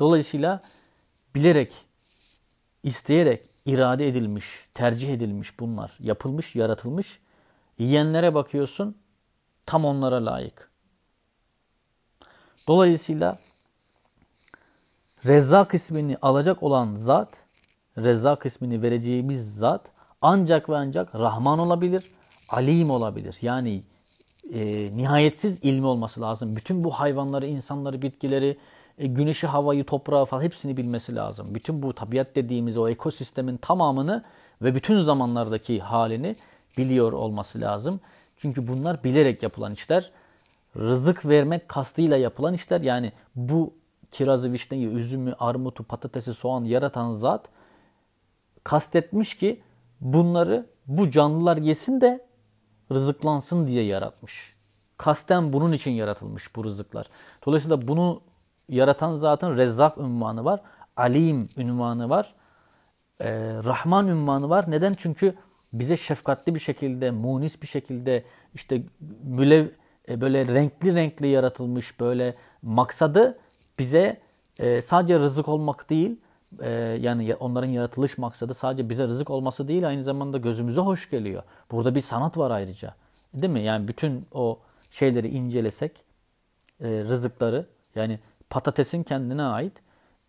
Dolayısıyla 0.00 0.60
bilerek, 1.34 1.72
isteyerek 2.82 3.42
irade 3.66 4.08
edilmiş, 4.08 4.46
tercih 4.74 5.14
edilmiş 5.14 5.60
bunlar. 5.60 5.96
Yapılmış, 6.00 6.56
yaratılmış. 6.56 7.18
Yiyenlere 7.78 8.34
bakıyorsun 8.34 8.96
tam 9.66 9.84
onlara 9.84 10.24
layık. 10.26 10.73
Dolayısıyla 12.68 13.38
Rezzak 15.26 15.74
ismini 15.74 16.16
alacak 16.22 16.62
olan 16.62 16.96
zat, 16.96 17.44
Rezzak 17.98 18.46
ismini 18.46 18.82
vereceğimiz 18.82 19.56
zat 19.56 19.90
ancak 20.22 20.68
ve 20.68 20.76
ancak 20.76 21.14
Rahman 21.14 21.58
olabilir, 21.58 22.10
Alim 22.48 22.90
olabilir. 22.90 23.36
Yani 23.42 23.82
e, 24.54 24.90
nihayetsiz 24.96 25.58
ilmi 25.64 25.86
olması 25.86 26.20
lazım. 26.20 26.56
Bütün 26.56 26.84
bu 26.84 26.90
hayvanları, 26.90 27.46
insanları, 27.46 28.02
bitkileri, 28.02 28.58
e, 28.98 29.06
güneşi, 29.06 29.46
havayı, 29.46 29.84
toprağı 29.84 30.24
falan 30.24 30.42
hepsini 30.42 30.76
bilmesi 30.76 31.14
lazım. 31.14 31.54
Bütün 31.54 31.82
bu 31.82 31.94
tabiat 31.94 32.36
dediğimiz 32.36 32.76
o 32.76 32.88
ekosistemin 32.88 33.56
tamamını 33.56 34.24
ve 34.62 34.74
bütün 34.74 35.02
zamanlardaki 35.02 35.80
halini 35.80 36.36
biliyor 36.78 37.12
olması 37.12 37.60
lazım. 37.60 38.00
Çünkü 38.36 38.68
bunlar 38.68 39.04
bilerek 39.04 39.42
yapılan 39.42 39.72
işler. 39.72 40.10
Rızık 40.76 41.26
vermek 41.26 41.68
kastıyla 41.68 42.16
yapılan 42.16 42.54
işler. 42.54 42.80
Yani 42.80 43.12
bu 43.36 43.74
kirazı, 44.10 44.52
vişneyi, 44.52 44.88
üzümü, 44.88 45.34
armutu, 45.38 45.84
patatesi, 45.84 46.34
soğan 46.34 46.64
yaratan 46.64 47.12
zat 47.12 47.48
kastetmiş 48.64 49.36
ki 49.36 49.62
bunları 50.00 50.66
bu 50.86 51.10
canlılar 51.10 51.56
yesin 51.56 52.00
de 52.00 52.26
rızıklansın 52.92 53.66
diye 53.66 53.84
yaratmış. 53.84 54.54
Kasten 54.96 55.52
bunun 55.52 55.72
için 55.72 55.90
yaratılmış 55.90 56.56
bu 56.56 56.64
rızıklar. 56.64 57.06
Dolayısıyla 57.46 57.88
bunu 57.88 58.20
yaratan 58.68 59.16
zatın 59.16 59.56
Rezzak 59.56 59.98
ünvanı 59.98 60.44
var. 60.44 60.60
Alim 60.96 61.48
ünvanı 61.56 62.08
var. 62.08 62.34
Ee, 63.20 63.30
Rahman 63.64 64.08
ünvanı 64.08 64.48
var. 64.48 64.64
Neden? 64.68 64.94
Çünkü 64.94 65.34
bize 65.72 65.96
şefkatli 65.96 66.54
bir 66.54 66.60
şekilde, 66.60 67.10
munis 67.10 67.62
bir 67.62 67.66
şekilde 67.66 68.24
işte 68.54 68.82
mülev, 69.22 69.68
e, 70.08 70.20
böyle 70.20 70.46
renkli 70.46 70.94
renkli 70.94 71.26
yaratılmış 71.26 72.00
böyle 72.00 72.34
maksadı 72.62 73.38
bize 73.78 74.20
e, 74.58 74.80
sadece 74.80 75.18
rızık 75.18 75.48
olmak 75.48 75.90
değil, 75.90 76.20
e, 76.60 76.70
yani 77.00 77.34
onların 77.34 77.68
yaratılış 77.68 78.18
maksadı 78.18 78.54
sadece 78.54 78.88
bize 78.88 79.04
rızık 79.04 79.30
olması 79.30 79.68
değil, 79.68 79.88
aynı 79.88 80.04
zamanda 80.04 80.38
gözümüze 80.38 80.80
hoş 80.80 81.10
geliyor. 81.10 81.42
Burada 81.70 81.94
bir 81.94 82.00
sanat 82.00 82.38
var 82.38 82.50
ayrıca. 82.50 82.94
Değil 83.34 83.52
mi? 83.52 83.62
Yani 83.62 83.88
bütün 83.88 84.26
o 84.32 84.58
şeyleri 84.90 85.28
incelesek, 85.28 85.92
rızıkları, 86.80 87.66
yani 87.94 88.18
patatesin 88.50 89.02
kendine 89.02 89.42
ait, 89.42 89.72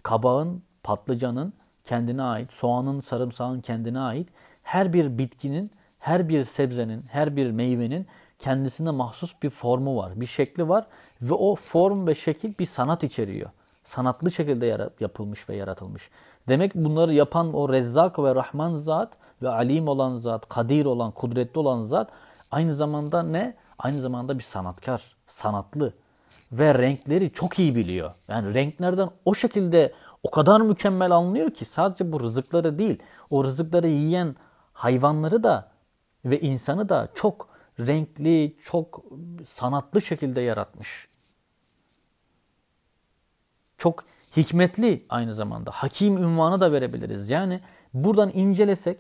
kabağın, 0.04 0.64
patlıcanın 0.84 1.54
kendine 1.86 2.22
ait, 2.22 2.54
soğanın, 2.54 3.00
sarımsağın 3.00 3.62
kendine 3.62 4.00
ait, 4.00 4.30
her 4.64 4.94
bir 4.94 5.18
bitkinin, 5.18 5.72
her 6.00 6.30
bir 6.30 6.44
sebzenin, 6.44 7.04
her 7.10 7.36
bir 7.36 7.52
meyvenin 7.52 8.08
kendisine 8.40 8.92
mahsus 8.92 9.34
bir 9.44 9.50
formu 9.50 9.98
var, 9.98 10.22
bir 10.22 10.26
şekli 10.26 10.70
var 10.70 10.88
ve 11.22 11.34
o 11.34 11.56
form 11.56 12.08
ve 12.08 12.16
şekil 12.16 12.54
bir 12.60 12.66
sanat 12.66 13.04
içeriyor. 13.04 13.50
Sanatlı 13.84 14.32
şekilde 14.32 14.90
yapılmış 15.00 15.50
ve 15.50 15.56
yaratılmış. 15.56 16.10
Demek 16.48 16.76
bunları 16.76 17.14
yapan 17.14 17.54
o 17.54 17.74
Rezzak 17.74 18.20
ve 18.20 18.36
Rahman 18.36 18.76
zat 18.76 19.18
ve 19.42 19.50
Alim 19.50 19.88
olan 19.88 20.18
zat, 20.18 20.50
Kadir 20.50 20.86
olan, 20.86 21.12
kudretli 21.12 21.60
olan 21.60 21.84
zat 21.84 22.10
aynı 22.52 22.74
zamanda 22.74 23.24
ne? 23.24 23.56
Aynı 23.80 24.02
zamanda 24.02 24.38
bir 24.38 24.44
sanatkar, 24.44 25.16
sanatlı 25.28 25.94
ve 26.52 26.74
renkleri 26.74 27.32
çok 27.32 27.60
iyi 27.60 27.76
biliyor. 27.76 28.14
Yani 28.28 28.54
renklerden 28.54 29.10
o 29.26 29.34
şekilde 29.34 29.94
o 30.24 30.32
kadar 30.32 30.62
mükemmel 30.62 31.12
anlıyor 31.12 31.52
ki 31.52 31.66
sadece 31.66 32.12
bu 32.12 32.20
rızıkları 32.20 32.80
değil, 32.80 33.00
o 33.30 33.44
rızıkları 33.44 33.88
yiyen 33.88 34.36
hayvanları 34.74 35.44
da 35.44 35.72
ve 36.26 36.40
insanı 36.40 36.90
da 36.90 37.08
çok 37.14 37.55
renkli, 37.80 38.56
çok 38.64 39.04
sanatlı 39.46 40.02
şekilde 40.02 40.42
yaratmış. 40.42 41.08
Çok 43.78 44.06
hikmetli 44.38 45.06
aynı 45.10 45.36
zamanda. 45.36 45.72
Hakim 45.72 46.18
ünvanı 46.18 46.60
da 46.62 46.72
verebiliriz. 46.72 47.30
Yani 47.30 47.60
buradan 47.94 48.32
incelesek 48.34 49.00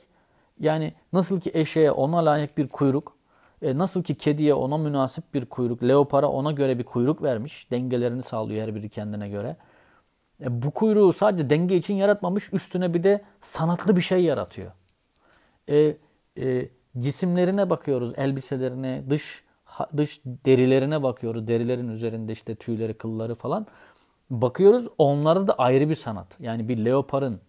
yani 0.59 0.93
nasıl 1.13 1.39
ki 1.39 1.51
eşeğe 1.53 1.91
ona 1.91 2.25
layık 2.25 2.57
bir 2.57 2.67
kuyruk, 2.67 3.15
e, 3.61 3.77
nasıl 3.77 4.03
ki 4.03 4.15
kediye 4.15 4.53
ona 4.53 4.77
münasip 4.77 5.33
bir 5.33 5.45
kuyruk, 5.45 5.83
leopara 5.83 6.27
ona 6.27 6.51
göre 6.51 6.79
bir 6.79 6.83
kuyruk 6.83 7.23
vermiş. 7.23 7.71
Dengelerini 7.71 8.23
sağlıyor 8.23 8.67
her 8.67 8.75
biri 8.75 8.89
kendine 8.89 9.29
göre. 9.29 9.57
E, 10.41 10.61
bu 10.61 10.71
kuyruğu 10.71 11.13
sadece 11.13 11.49
denge 11.49 11.77
için 11.77 11.93
yaratmamış, 11.93 12.53
üstüne 12.53 12.93
bir 12.93 13.03
de 13.03 13.23
sanatlı 13.41 13.95
bir 13.95 14.01
şey 14.01 14.23
yaratıyor. 14.23 14.71
E, 15.69 15.97
e, 16.37 16.69
cisimlerine 16.99 17.69
bakıyoruz, 17.69 18.13
elbiselerine, 18.17 19.03
dış 19.09 19.43
dış 19.97 20.21
derilerine 20.25 21.03
bakıyoruz. 21.03 21.47
Derilerin 21.47 21.89
üzerinde 21.89 22.31
işte 22.31 22.55
tüyleri, 22.55 22.93
kılları 22.93 23.35
falan. 23.35 23.67
Bakıyoruz 24.29 24.87
onlarda 24.97 25.47
da 25.47 25.53
ayrı 25.53 25.89
bir 25.89 25.95
sanat. 25.95 26.27
Yani 26.39 26.69
bir 26.69 26.77
leoparın 26.77 27.41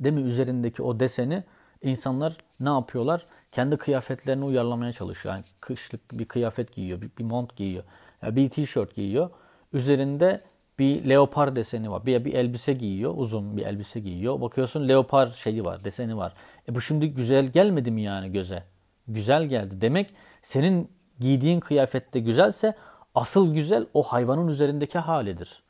değil 0.00 0.14
mi 0.14 0.20
üzerindeki 0.20 0.82
o 0.82 1.00
deseni 1.00 1.44
insanlar 1.82 2.36
ne 2.60 2.68
yapıyorlar? 2.68 3.26
Kendi 3.52 3.76
kıyafetlerini 3.76 4.44
uyarlamaya 4.44 4.92
çalışıyor. 4.92 5.34
Yani 5.34 5.44
kışlık 5.60 6.18
bir 6.18 6.24
kıyafet 6.24 6.72
giyiyor, 6.72 7.00
bir, 7.00 7.10
bir 7.18 7.24
mont 7.24 7.56
giyiyor, 7.56 7.84
yani 8.22 8.36
bir 8.36 8.50
tişört 8.50 8.94
giyiyor. 8.94 9.30
Üzerinde 9.72 10.42
bir 10.80 11.08
leopar 11.08 11.56
deseni 11.56 11.90
var. 11.90 12.06
Bir, 12.06 12.24
bir 12.24 12.34
elbise 12.34 12.72
giyiyor, 12.72 13.14
uzun 13.16 13.56
bir 13.56 13.66
elbise 13.66 14.00
giyiyor. 14.00 14.40
Bakıyorsun 14.40 14.88
leopar 14.88 15.26
şeyi 15.26 15.64
var, 15.64 15.84
deseni 15.84 16.16
var. 16.16 16.34
E 16.68 16.74
bu 16.74 16.80
şimdi 16.80 17.14
güzel 17.14 17.46
gelmedi 17.46 17.90
mi 17.90 18.02
yani 18.02 18.32
göze? 18.32 18.64
Güzel 19.08 19.44
geldi. 19.44 19.80
Demek 19.80 20.14
senin 20.42 20.90
giydiğin 21.20 21.60
kıyafette 21.60 22.20
güzelse 22.20 22.74
asıl 23.14 23.54
güzel 23.54 23.86
o 23.94 24.02
hayvanın 24.02 24.48
üzerindeki 24.48 24.98
halidir. 24.98 25.62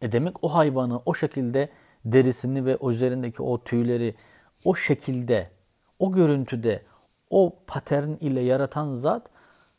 E 0.00 0.12
demek 0.12 0.44
o 0.44 0.54
hayvanı 0.54 1.00
o 1.06 1.14
şekilde 1.14 1.68
derisini 2.04 2.64
ve 2.64 2.78
üzerindeki 2.82 3.42
o 3.42 3.64
tüyleri 3.64 4.14
o 4.64 4.74
şekilde, 4.74 5.50
o 5.98 6.12
görüntüde, 6.12 6.82
o 7.30 7.56
patern 7.66 8.10
ile 8.20 8.40
yaratan 8.40 8.94
zat 8.94 9.30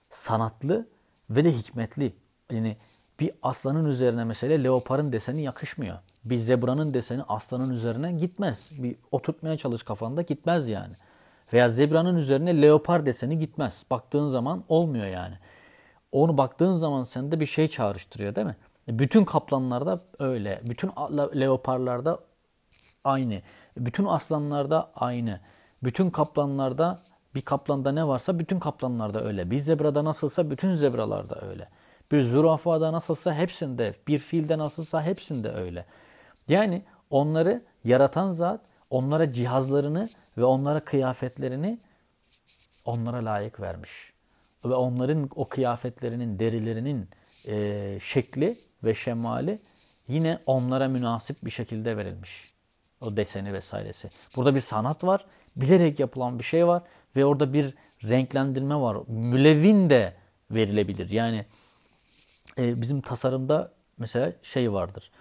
sanatlı 0.10 0.88
ve 1.30 1.44
de 1.44 1.52
hikmetli. 1.52 2.14
Yani 2.52 2.78
bir 3.20 3.32
aslanın 3.44 3.86
üzerine 3.86 4.24
mesela 4.24 4.58
leoparın 4.58 5.12
deseni 5.12 5.42
yakışmıyor. 5.42 5.98
Bir 6.26 6.38
zebranın 6.38 6.94
deseni 6.94 7.24
aslanın 7.24 7.70
üzerine 7.70 8.12
gitmez. 8.12 8.70
Bir 8.72 8.96
oturtmaya 9.12 9.58
çalış 9.58 9.84
kafanda 9.84 10.22
gitmez 10.22 10.70
yani. 10.70 10.94
Veya 11.54 11.70
zebranın 11.70 12.18
üzerine 12.18 12.62
leopar 12.62 13.06
deseni 13.06 13.40
gitmez. 13.40 13.84
Baktığın 13.92 14.28
zaman 14.28 14.64
olmuyor 14.70 15.08
yani. 15.08 15.36
Onu 16.12 16.38
baktığın 16.38 16.76
zaman 16.76 17.04
sende 17.04 17.40
bir 17.40 17.46
şey 17.46 17.68
çağrıştırıyor 17.68 18.36
değil 18.36 18.48
mi? 18.48 18.56
Bütün 18.88 19.26
kaplanlarda 19.26 20.00
öyle. 20.20 20.62
Bütün 20.64 20.90
leoparlarda 21.40 22.20
aynı. 23.04 23.42
Bütün 23.78 24.06
aslanlarda 24.06 24.92
aynı. 24.96 25.40
Bütün 25.84 26.10
kaplanlarda 26.10 27.00
bir 27.36 27.42
kaplanda 27.42 27.92
ne 27.92 28.08
varsa 28.08 28.40
bütün 28.40 28.60
kaplanlarda 28.60 29.24
öyle. 29.24 29.52
Bir 29.52 29.58
zebrada 29.58 30.06
nasılsa 30.06 30.50
bütün 30.50 30.76
zebralarda 30.76 31.42
öyle. 31.50 31.68
Bir 32.12 32.22
zürafada 32.22 32.94
nasılsa 32.94 33.36
hepsinde, 33.36 33.96
bir 34.08 34.20
filde 34.20 34.58
nasılsa 34.58 35.04
hepsinde 35.04 35.50
öyle. 35.50 35.86
Yani 36.48 36.82
onları 37.10 37.64
yaratan 37.84 38.32
zat 38.32 38.62
onlara 38.90 39.32
cihazlarını 39.32 40.10
ve 40.38 40.44
onlara 40.44 40.80
kıyafetlerini 40.80 41.80
onlara 42.86 43.26
layık 43.26 43.60
vermiş. 43.60 44.14
Ve 44.66 44.74
onların 44.74 45.30
o 45.36 45.48
kıyafetlerinin, 45.50 46.40
derilerinin 46.40 47.10
e, 47.48 47.98
şekli 48.02 48.58
ve 48.84 48.94
şemali 48.94 49.60
yine 50.08 50.40
onlara 50.46 50.88
münasip 50.88 51.46
bir 51.46 51.52
şekilde 51.52 51.98
verilmiş. 51.98 52.54
O 53.02 53.18
deseni 53.18 53.54
vesairesi. 53.54 54.10
Burada 54.36 54.56
bir 54.56 54.60
sanat 54.60 55.04
var, 55.04 55.26
bilerek 55.56 56.00
yapılan 56.00 56.40
bir 56.40 56.44
şey 56.44 56.68
var 56.68 56.84
ve 57.16 57.26
orada 57.26 57.54
bir 57.54 57.74
renklendirme 58.04 58.76
var. 58.76 58.98
Mülevin 59.08 59.90
de 59.90 60.14
verilebilir. 60.52 61.10
Yani 61.10 61.46
e, 62.58 62.82
bizim 62.82 63.02
tasarımda 63.02 63.72
mesela 63.98 64.34
şey 64.42 64.74
vardır. 64.74 65.12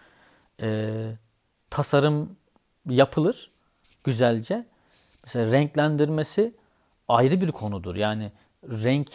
E, 0.63 0.91
tasarım 1.71 2.37
yapılır 2.89 3.51
güzelce. 4.05 4.67
Mesela 5.25 5.53
renklendirmesi 5.53 6.55
ayrı 7.09 7.41
bir 7.41 7.53
konudur. 7.53 7.97
Yani 7.97 8.33
renk 8.65 9.09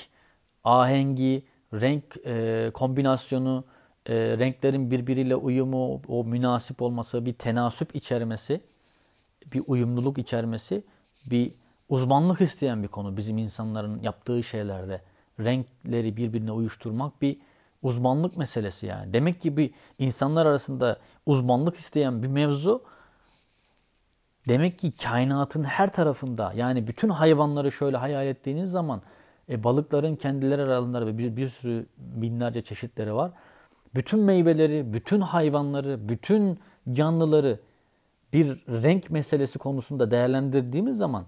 ahengi, 0.64 1.46
renk 1.74 2.04
e, 2.26 2.72
kombinasyonu, 2.74 3.64
e, 4.06 4.16
renklerin 4.16 4.92
birbiriyle 4.92 5.36
uyumu, 5.36 6.02
o 6.08 6.24
münasip 6.24 6.82
olması, 6.82 7.26
bir 7.26 7.34
tenasüp 7.34 7.96
içermesi, 7.96 8.62
bir 9.54 9.64
uyumluluk 9.68 10.18
içermesi, 10.18 10.84
bir 11.26 11.52
uzmanlık 11.90 12.42
isteyen 12.42 12.84
bir 12.84 12.88
konu 12.88 13.18
bizim 13.18 13.38
insanların 13.38 14.02
yaptığı 14.02 14.44
şeylerde. 14.44 15.02
Renkleri 15.40 16.18
birbirine 16.18 16.52
uyuşturmak 16.52 17.22
bir 17.22 17.38
uzmanlık 17.82 18.38
meselesi 18.38 18.86
yani. 18.86 19.14
Demek 19.14 19.42
ki 19.42 19.58
bir 19.58 19.72
insanlar 20.00 20.46
arasında 20.46 21.00
uzmanlık 21.26 21.78
isteyen 21.78 22.24
bir 22.24 22.28
mevzu 22.28 22.84
demek 24.48 24.80
ki 24.80 24.92
kainatın 24.92 25.64
her 25.64 25.94
tarafında 25.94 26.54
yani 26.56 26.88
bütün 26.88 27.10
hayvanları 27.10 27.72
şöyle 27.72 27.98
hayal 27.98 28.28
ettiğiniz 28.28 28.72
zaman 28.72 29.02
e, 29.50 29.64
balıkların 29.64 30.16
kendileri 30.16 30.62
aralarında 30.62 31.18
bir, 31.18 31.36
bir 31.36 31.48
sürü 31.48 31.86
binlerce 31.98 32.62
çeşitleri 32.62 33.14
var. 33.14 33.32
bütün 33.96 34.20
meyveleri, 34.20 34.94
bütün 34.94 35.22
hayvanları, 35.22 36.10
bütün 36.10 36.60
canlıları 36.92 37.60
bir 38.34 38.46
renk 38.68 39.10
meselesi 39.10 39.60
konusunda 39.60 40.12
değerlendirdiğimiz 40.12 40.98
zaman 40.98 41.26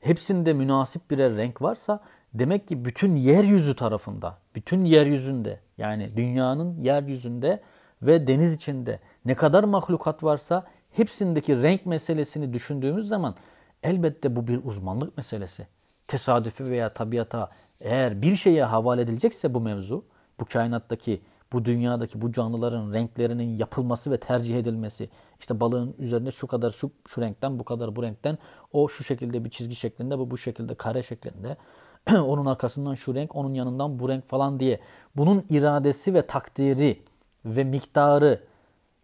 hepsinde 0.00 0.52
münasip 0.52 1.10
birer 1.10 1.36
renk 1.36 1.62
varsa 1.62 2.00
demek 2.34 2.68
ki 2.68 2.84
bütün 2.84 3.16
yeryüzü 3.16 3.76
tarafında, 3.76 4.38
bütün 4.54 4.84
yeryüzünde 4.84 5.60
yani 5.82 6.16
dünyanın 6.16 6.80
yeryüzünde 6.80 7.60
ve 8.02 8.26
deniz 8.26 8.54
içinde 8.54 8.98
ne 9.24 9.34
kadar 9.34 9.64
mahlukat 9.64 10.24
varsa 10.24 10.66
hepsindeki 10.90 11.62
renk 11.62 11.86
meselesini 11.86 12.52
düşündüğümüz 12.52 13.08
zaman 13.08 13.34
elbette 13.82 14.36
bu 14.36 14.48
bir 14.48 14.64
uzmanlık 14.64 15.16
meselesi. 15.16 15.66
Tesadüfi 16.08 16.64
veya 16.64 16.88
tabiata 16.88 17.50
eğer 17.80 18.22
bir 18.22 18.36
şeye 18.36 18.64
havale 18.64 19.02
edilecekse 19.02 19.54
bu 19.54 19.60
mevzu, 19.60 20.04
bu 20.40 20.44
kainattaki, 20.44 21.20
bu 21.52 21.64
dünyadaki 21.64 22.22
bu 22.22 22.32
canlıların 22.32 22.92
renklerinin 22.92 23.56
yapılması 23.56 24.10
ve 24.10 24.16
tercih 24.16 24.58
edilmesi, 24.58 25.08
işte 25.40 25.60
balığın 25.60 25.94
üzerinde 25.98 26.30
şu 26.30 26.46
kadar 26.46 26.70
şu, 26.70 26.90
şu 27.08 27.20
renkten, 27.20 27.58
bu 27.58 27.64
kadar 27.64 27.96
bu 27.96 28.02
renkten, 28.02 28.38
o 28.72 28.88
şu 28.88 29.04
şekilde 29.04 29.44
bir 29.44 29.50
çizgi 29.50 29.76
şeklinde, 29.76 30.18
bu 30.18 30.30
bu 30.30 30.38
şekilde 30.38 30.74
kare 30.74 31.02
şeklinde, 31.02 31.56
onun 32.12 32.46
arkasından 32.46 32.94
şu 32.94 33.14
renk, 33.14 33.36
onun 33.36 33.54
yanından 33.54 33.98
bu 33.98 34.08
renk 34.08 34.28
falan 34.28 34.60
diye. 34.60 34.80
Bunun 35.16 35.44
iradesi 35.50 36.14
ve 36.14 36.26
takdiri 36.26 37.02
ve 37.44 37.64
miktarı 37.64 38.42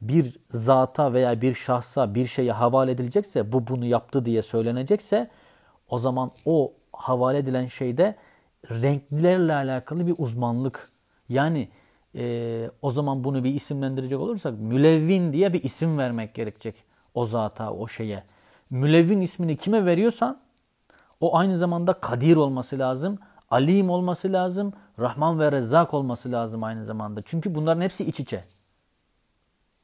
bir 0.00 0.36
zata 0.52 1.12
veya 1.12 1.40
bir 1.40 1.54
şahsa 1.54 2.14
bir 2.14 2.26
şeye 2.26 2.52
havale 2.52 2.90
edilecekse, 2.90 3.52
bu 3.52 3.66
bunu 3.66 3.84
yaptı 3.84 4.24
diye 4.24 4.42
söylenecekse, 4.42 5.30
o 5.88 5.98
zaman 5.98 6.30
o 6.44 6.72
havale 6.92 7.38
edilen 7.38 7.66
şeyde 7.66 8.16
renklerle 8.70 9.54
alakalı 9.54 10.06
bir 10.06 10.14
uzmanlık. 10.18 10.92
Yani 11.28 11.68
e, 12.14 12.70
o 12.82 12.90
zaman 12.90 13.24
bunu 13.24 13.44
bir 13.44 13.54
isimlendirecek 13.54 14.20
olursak 14.20 14.60
mülevvin 14.60 15.32
diye 15.32 15.52
bir 15.52 15.62
isim 15.62 15.98
vermek 15.98 16.34
gerekecek 16.34 16.74
o 17.14 17.26
zata, 17.26 17.72
o 17.72 17.88
şeye. 17.88 18.24
Mülevvin 18.70 19.20
ismini 19.20 19.56
kime 19.56 19.86
veriyorsan 19.86 20.40
o 21.20 21.36
aynı 21.36 21.58
zamanda 21.58 21.92
kadir 21.92 22.36
olması 22.36 22.78
lazım, 22.78 23.18
alim 23.50 23.90
olması 23.90 24.32
lazım, 24.32 24.72
Rahman 24.98 25.40
ve 25.40 25.52
Rezzak 25.52 25.94
olması 25.94 26.32
lazım 26.32 26.64
aynı 26.64 26.84
zamanda. 26.84 27.22
Çünkü 27.24 27.54
bunların 27.54 27.80
hepsi 27.80 28.04
iç 28.04 28.20
içe. 28.20 28.44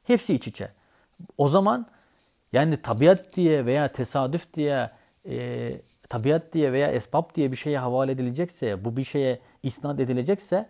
Hepsi 0.03 0.33
iç 0.33 0.47
içe. 0.47 0.71
O 1.37 1.47
zaman 1.47 1.85
yani 2.53 2.81
tabiat 2.81 3.35
diye 3.35 3.65
veya 3.65 3.87
tesadüf 3.87 4.53
diye 4.53 4.91
e, 5.25 5.73
tabiat 6.09 6.53
diye 6.53 6.73
veya 6.73 6.91
esbab 6.91 7.35
diye 7.35 7.51
bir 7.51 7.57
şeye 7.57 7.79
havale 7.79 8.11
edilecekse, 8.11 8.85
bu 8.85 8.97
bir 8.97 9.03
şeye 9.03 9.39
isnat 9.63 9.99
edilecekse 9.99 10.69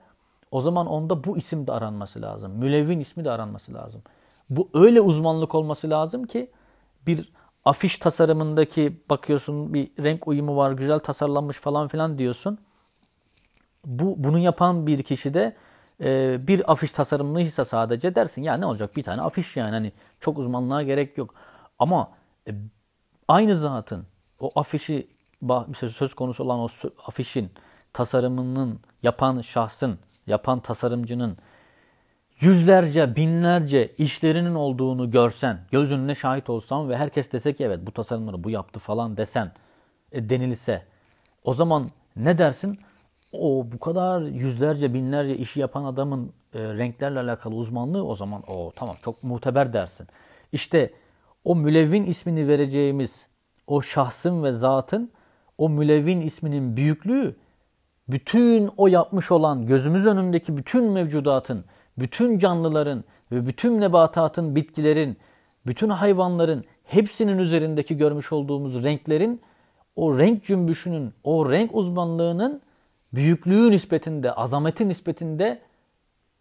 o 0.51 0.62
zaman 0.62 0.88
onda 0.88 1.24
bu 1.24 1.38
isim 1.38 1.67
de 1.67 1.72
aranması 1.72 2.22
lazım. 2.22 2.51
Mülevvin 2.51 3.00
ismi 3.00 3.25
de 3.25 3.31
aranması 3.31 3.74
lazım. 3.74 4.01
Bu 4.50 4.69
öyle 4.74 5.01
uzmanlık 5.01 5.55
olması 5.55 5.89
lazım 5.89 6.24
ki 6.24 6.51
bir 7.07 7.29
afiş 7.65 7.98
tasarımındaki 7.98 9.01
bakıyorsun 9.10 9.74
bir 9.74 9.91
renk 10.03 10.27
uyumu 10.27 10.57
var, 10.57 10.72
güzel 10.72 11.00
tasarlanmış 11.00 11.57
falan 11.57 11.88
filan 11.88 12.17
diyorsun. 12.17 12.57
Bu 13.86 14.15
bunu 14.17 14.39
yapan 14.39 14.88
bir 14.88 15.03
kişi 15.03 15.34
de 15.34 15.55
e, 16.01 16.39
bir 16.48 16.72
afiş 16.72 16.91
tasarımlıysa 16.91 17.65
sadece 17.65 18.15
dersin 18.15 18.43
ya 18.43 18.57
ne 18.57 18.65
olacak 18.65 18.95
bir 18.95 19.03
tane 19.03 19.22
afiş 19.22 19.57
yani 19.57 19.72
hani 19.72 19.91
çok 20.19 20.38
uzmanlığa 20.38 20.84
gerek 20.84 21.17
yok. 21.17 21.34
Ama 21.79 22.12
e, 22.48 22.51
aynı 23.27 23.55
zatın 23.55 24.05
o 24.39 24.51
afişi 24.55 25.07
söz 25.74 26.13
konusu 26.13 26.43
olan 26.43 26.60
o 26.60 26.67
afişin 27.07 27.51
tasarımının 27.93 28.79
yapan 29.03 29.41
şahsın, 29.41 30.00
yapan 30.27 30.60
tasarımcının 30.60 31.38
yüzlerce, 32.39 33.15
binlerce 33.15 33.94
işlerinin 33.98 34.56
olduğunu 34.56 35.12
görsen, 35.12 35.60
göz 35.72 35.92
önüne 35.92 36.15
şahit 36.15 36.50
olsan 36.50 36.89
ve 36.89 36.98
herkes 36.98 37.32
dese 37.32 37.54
ki 37.54 37.63
evet 37.63 37.80
bu 37.88 37.91
tasarımları 37.91 38.43
bu 38.43 38.50
yaptı 38.50 38.80
falan 38.80 39.17
desen, 39.17 39.52
e, 40.12 40.30
denilse 40.30 40.84
o 41.43 41.54
zaman 41.54 41.89
ne 42.15 42.38
dersin? 42.38 42.78
O 43.32 43.67
bu 43.71 43.80
kadar 43.80 44.21
yüzlerce, 44.21 44.93
binlerce 44.93 45.38
işi 45.38 45.60
yapan 45.60 45.84
adamın 45.84 46.34
e, 46.54 46.60
renklerle 46.60 47.19
alakalı 47.19 47.56
uzmanlığı 47.56 48.06
o 48.06 48.15
zaman 48.15 48.43
o 48.48 48.71
tamam 48.76 48.95
çok 49.04 49.24
muteber 49.24 49.74
dersin. 49.74 50.08
İşte 50.52 50.93
o 51.43 51.56
mülevvin 51.56 52.06
ismini 52.06 52.48
vereceğimiz 52.48 53.28
o 53.67 53.82
şahsın 53.82 54.43
ve 54.43 54.52
zatın 54.52 55.12
o 55.58 55.69
mülevvin 55.69 56.21
isminin 56.21 56.78
büyüklüğü 56.78 57.36
bütün 58.10 58.71
o 58.78 58.88
yapmış 58.88 59.32
olan 59.32 59.65
gözümüz 59.65 60.08
önündeki 60.08 60.58
bütün 60.58 60.91
mevcudatın, 60.91 61.65
bütün 61.97 62.39
canlıların 62.39 63.03
ve 63.31 63.47
bütün 63.47 63.81
nebatatın, 63.81 64.55
bitkilerin, 64.55 65.17
bütün 65.67 65.89
hayvanların 65.89 66.65
hepsinin 66.84 67.38
üzerindeki 67.38 67.97
görmüş 67.97 68.31
olduğumuz 68.31 68.84
renklerin 68.84 69.41
o 69.95 70.19
renk 70.19 70.43
cümbüşünün, 70.43 71.13
o 71.23 71.51
renk 71.51 71.75
uzmanlığının 71.75 72.62
büyüklüğü 73.13 73.71
nispetinde, 73.71 74.31
azameti 74.31 74.89
nispetinde 74.89 75.62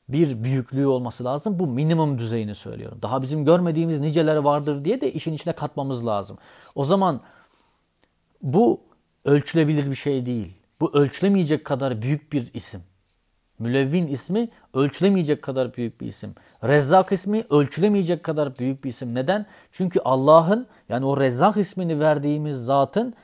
bir 0.08 0.44
büyüklüğü 0.44 0.86
olması 0.86 1.24
lazım. 1.24 1.58
Bu 1.58 1.66
minimum 1.66 2.18
düzeyini 2.18 2.54
söylüyorum. 2.54 2.98
Daha 3.02 3.22
bizim 3.22 3.44
görmediğimiz 3.44 4.00
niceler 4.00 4.36
vardır 4.36 4.84
diye 4.84 5.00
de 5.00 5.12
işin 5.12 5.32
içine 5.32 5.54
katmamız 5.54 6.06
lazım. 6.06 6.38
O 6.74 6.84
zaman 6.84 7.20
bu 8.42 8.80
ölçülebilir 9.24 9.90
bir 9.90 9.94
şey 9.94 10.26
değil. 10.26 10.52
Bu 10.80 10.98
ölçülemeyecek 10.98 11.64
kadar 11.64 12.02
büyük 12.02 12.32
bir 12.32 12.50
isim. 12.54 12.80
Mülevvin 13.58 14.06
ismi 14.06 14.48
ölçülemeyecek 14.74 15.42
kadar 15.42 15.74
büyük 15.74 16.00
bir 16.00 16.06
isim. 16.06 16.34
Rezzak 16.64 17.12
ismi 17.12 17.44
ölçülemeyecek 17.50 18.22
kadar 18.22 18.58
büyük 18.58 18.84
bir 18.84 18.88
isim. 18.88 19.14
Neden? 19.14 19.46
Çünkü 19.72 20.00
Allah'ın 20.04 20.66
yani 20.88 21.06
o 21.06 21.20
Rezzak 21.20 21.56
ismini 21.56 22.00
verdiğimiz 22.00 22.56
zatın 22.56 23.14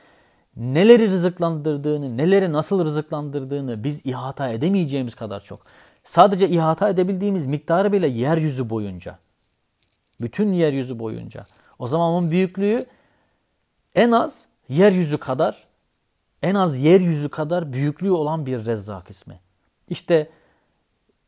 neleri 0.55 1.11
rızıklandırdığını, 1.11 2.17
neleri 2.17 2.53
nasıl 2.53 2.85
rızıklandırdığını 2.85 3.83
biz 3.83 4.05
ihata 4.05 4.49
edemeyeceğimiz 4.49 5.15
kadar 5.15 5.39
çok. 5.39 5.65
Sadece 6.03 6.49
ihata 6.49 6.89
edebildiğimiz 6.89 7.45
miktarı 7.45 7.91
bile 7.91 8.07
yeryüzü 8.07 8.69
boyunca. 8.69 9.19
Bütün 10.21 10.53
yeryüzü 10.53 10.99
boyunca. 10.99 11.45
O 11.79 11.87
zaman 11.87 12.11
onun 12.11 12.31
büyüklüğü 12.31 12.85
en 13.95 14.11
az 14.11 14.45
yeryüzü 14.69 15.17
kadar 15.17 15.63
en 16.41 16.55
az 16.55 16.77
yeryüzü 16.77 17.29
kadar 17.29 17.73
büyüklüğü 17.73 18.11
olan 18.11 18.45
bir 18.45 18.65
Rezzak 18.65 19.09
ismi. 19.09 19.39
İşte 19.91 20.29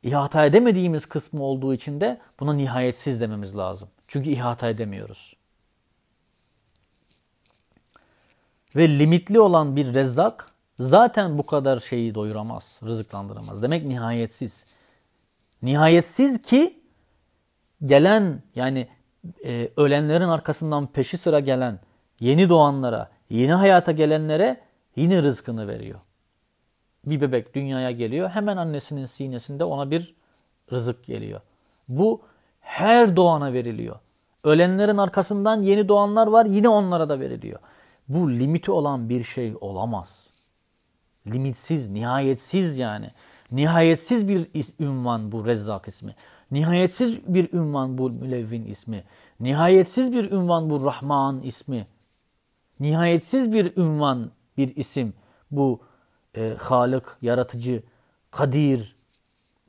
ihata 0.03 0.45
edemediğimiz 0.45 1.05
kısmı 1.05 1.43
olduğu 1.43 1.73
için 1.73 2.01
de 2.01 2.21
buna 2.39 2.53
nihayetsiz 2.53 3.21
dememiz 3.21 3.57
lazım. 3.57 3.89
Çünkü 4.07 4.29
ihata 4.29 4.69
edemiyoruz. 4.69 5.35
Ve 8.75 8.99
limitli 8.99 9.39
olan 9.39 9.75
bir 9.75 9.93
rezzak 9.93 10.51
zaten 10.79 11.37
bu 11.37 11.45
kadar 11.45 11.79
şeyi 11.79 12.15
doyuramaz, 12.15 12.79
rızıklandıramaz. 12.83 13.61
Demek 13.61 13.85
nihayetsiz. 13.85 14.65
Nihayetsiz 15.61 16.41
ki 16.41 16.79
gelen 17.85 18.43
yani 18.55 18.87
e, 19.45 19.69
ölenlerin 19.77 20.29
arkasından 20.29 20.87
peşi 20.87 21.17
sıra 21.17 21.39
gelen 21.39 21.79
yeni 22.19 22.49
doğanlara, 22.49 23.11
yeni 23.29 23.53
hayata 23.53 23.91
gelenlere 23.91 24.61
yine 24.95 25.23
rızkını 25.23 25.67
veriyor. 25.67 25.99
Bir 27.05 27.21
bebek 27.21 27.55
dünyaya 27.55 27.91
geliyor. 27.91 28.29
Hemen 28.29 28.57
annesinin 28.57 29.05
sinesinde 29.05 29.63
ona 29.63 29.91
bir 29.91 30.15
rızık 30.71 31.05
geliyor. 31.05 31.41
Bu 31.87 32.21
her 32.59 33.15
doğana 33.15 33.53
veriliyor. 33.53 33.95
Ölenlerin 34.43 34.97
arkasından 34.97 35.61
yeni 35.61 35.87
doğanlar 35.87 36.27
var 36.27 36.45
yine 36.45 36.69
onlara 36.69 37.09
da 37.09 37.19
veriliyor. 37.19 37.59
Bu 38.07 38.31
limiti 38.31 38.71
olan 38.71 39.09
bir 39.09 39.23
şey 39.23 39.53
olamaz. 39.61 40.27
Limitsiz, 41.27 41.89
nihayetsiz 41.89 42.77
yani. 42.77 43.11
Nihayetsiz 43.51 44.27
bir 44.27 44.47
ünvan 44.79 45.31
bu 45.31 45.45
Rezzak 45.45 45.87
ismi. 45.87 46.15
Nihayetsiz 46.51 47.33
bir 47.33 47.53
ünvan 47.53 47.97
bu 47.97 48.09
Mülevvin 48.09 48.65
ismi. 48.65 49.03
Nihayetsiz 49.39 50.13
bir 50.13 50.31
ünvan 50.31 50.69
bu 50.69 50.85
Rahman 50.85 51.41
ismi. 51.41 51.87
Nihayetsiz 52.79 53.53
bir 53.53 53.77
ünvan 53.77 54.31
bir 54.57 54.75
isim. 54.75 55.13
Bu 55.51 55.79
e, 56.37 56.55
Halık, 56.59 57.17
yaratıcı, 57.21 57.83
kadir, 58.31 58.95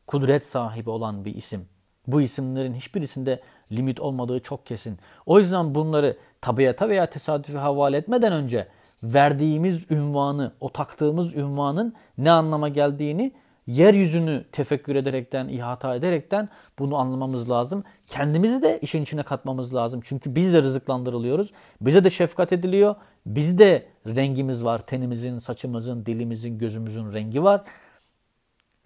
kudret 0.07 0.47
sahibi 0.47 0.91
olan 0.91 1.25
bir 1.25 1.35
isim. 1.35 1.69
Bu 2.07 2.21
isimlerin 2.21 2.75
hiçbirisinde 2.75 3.43
limit 3.73 4.01
olmadığı 4.01 4.41
çok 4.41 4.67
kesin. 4.67 4.99
O 5.27 5.39
yüzden 5.39 5.75
bunları 5.75 6.17
tabiata 6.41 6.89
veya 6.89 7.11
tesadüfe 7.11 7.59
havale 7.59 7.97
etmeden 7.97 8.33
önce 8.33 8.69
verdiğimiz 9.03 9.91
ünvanı, 9.91 10.53
o 10.61 10.73
taktığımız 10.73 11.35
ünvanın 11.35 11.95
ne 12.19 12.31
anlama 12.31 12.69
geldiğini 12.69 13.33
yeryüzünü 13.67 14.45
tefekkür 14.53 14.97
ederekten, 14.97 15.49
ihata 15.49 15.95
ederekten 15.95 16.49
bunu 16.79 16.97
anlamamız 16.97 17.51
lazım. 17.51 17.85
Kendimizi 18.09 18.63
de 18.63 18.79
işin 18.83 19.03
içine 19.03 19.23
katmamız 19.23 19.75
lazım. 19.75 20.01
Çünkü 20.05 20.35
biz 20.35 20.55
de 20.55 20.63
rızıklandırılıyoruz. 20.63 21.53
Bize 21.81 22.05
de 22.05 22.11
şefkat 22.11 22.53
ediliyor. 22.53 22.95
Biz 23.27 23.59
de 23.59 23.87
rengimiz 24.07 24.65
var. 24.65 24.87
Tenimizin, 24.87 25.39
saçımızın, 25.39 26.07
dilimizin, 26.07 26.59
gözümüzün 26.59 27.13
rengi 27.13 27.43
var. 27.43 27.65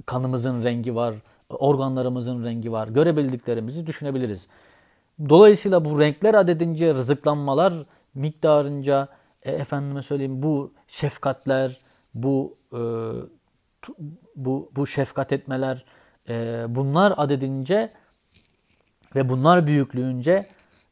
Kanımızın 0.07 0.65
rengi 0.65 0.95
var. 0.95 1.15
organlarımızın 1.51 2.45
rengi 2.45 2.73
var. 2.73 2.89
Görebildiklerimizi 2.89 3.87
düşünebiliriz. 3.87 4.47
Dolayısıyla 5.29 5.85
bu 5.85 6.01
renkler 6.01 6.35
adedince 6.35 6.95
rızıklanmalar 6.95 7.75
miktarınca 8.15 9.09
e, 9.43 9.53
efendime 9.53 10.03
söyleyeyim 10.03 10.43
bu 10.43 10.73
şefkatler, 10.89 11.79
bu 12.15 12.57
e, 12.73 12.81
bu 14.37 14.71
bu 14.77 14.87
şefkat 14.87 15.33
etmeler 15.33 15.85
e, 16.29 16.67
bunlar 16.69 17.15
adedince 17.17 17.93
ve 19.15 19.29
bunlar 19.29 19.67
büyüklüğünce 19.67 20.47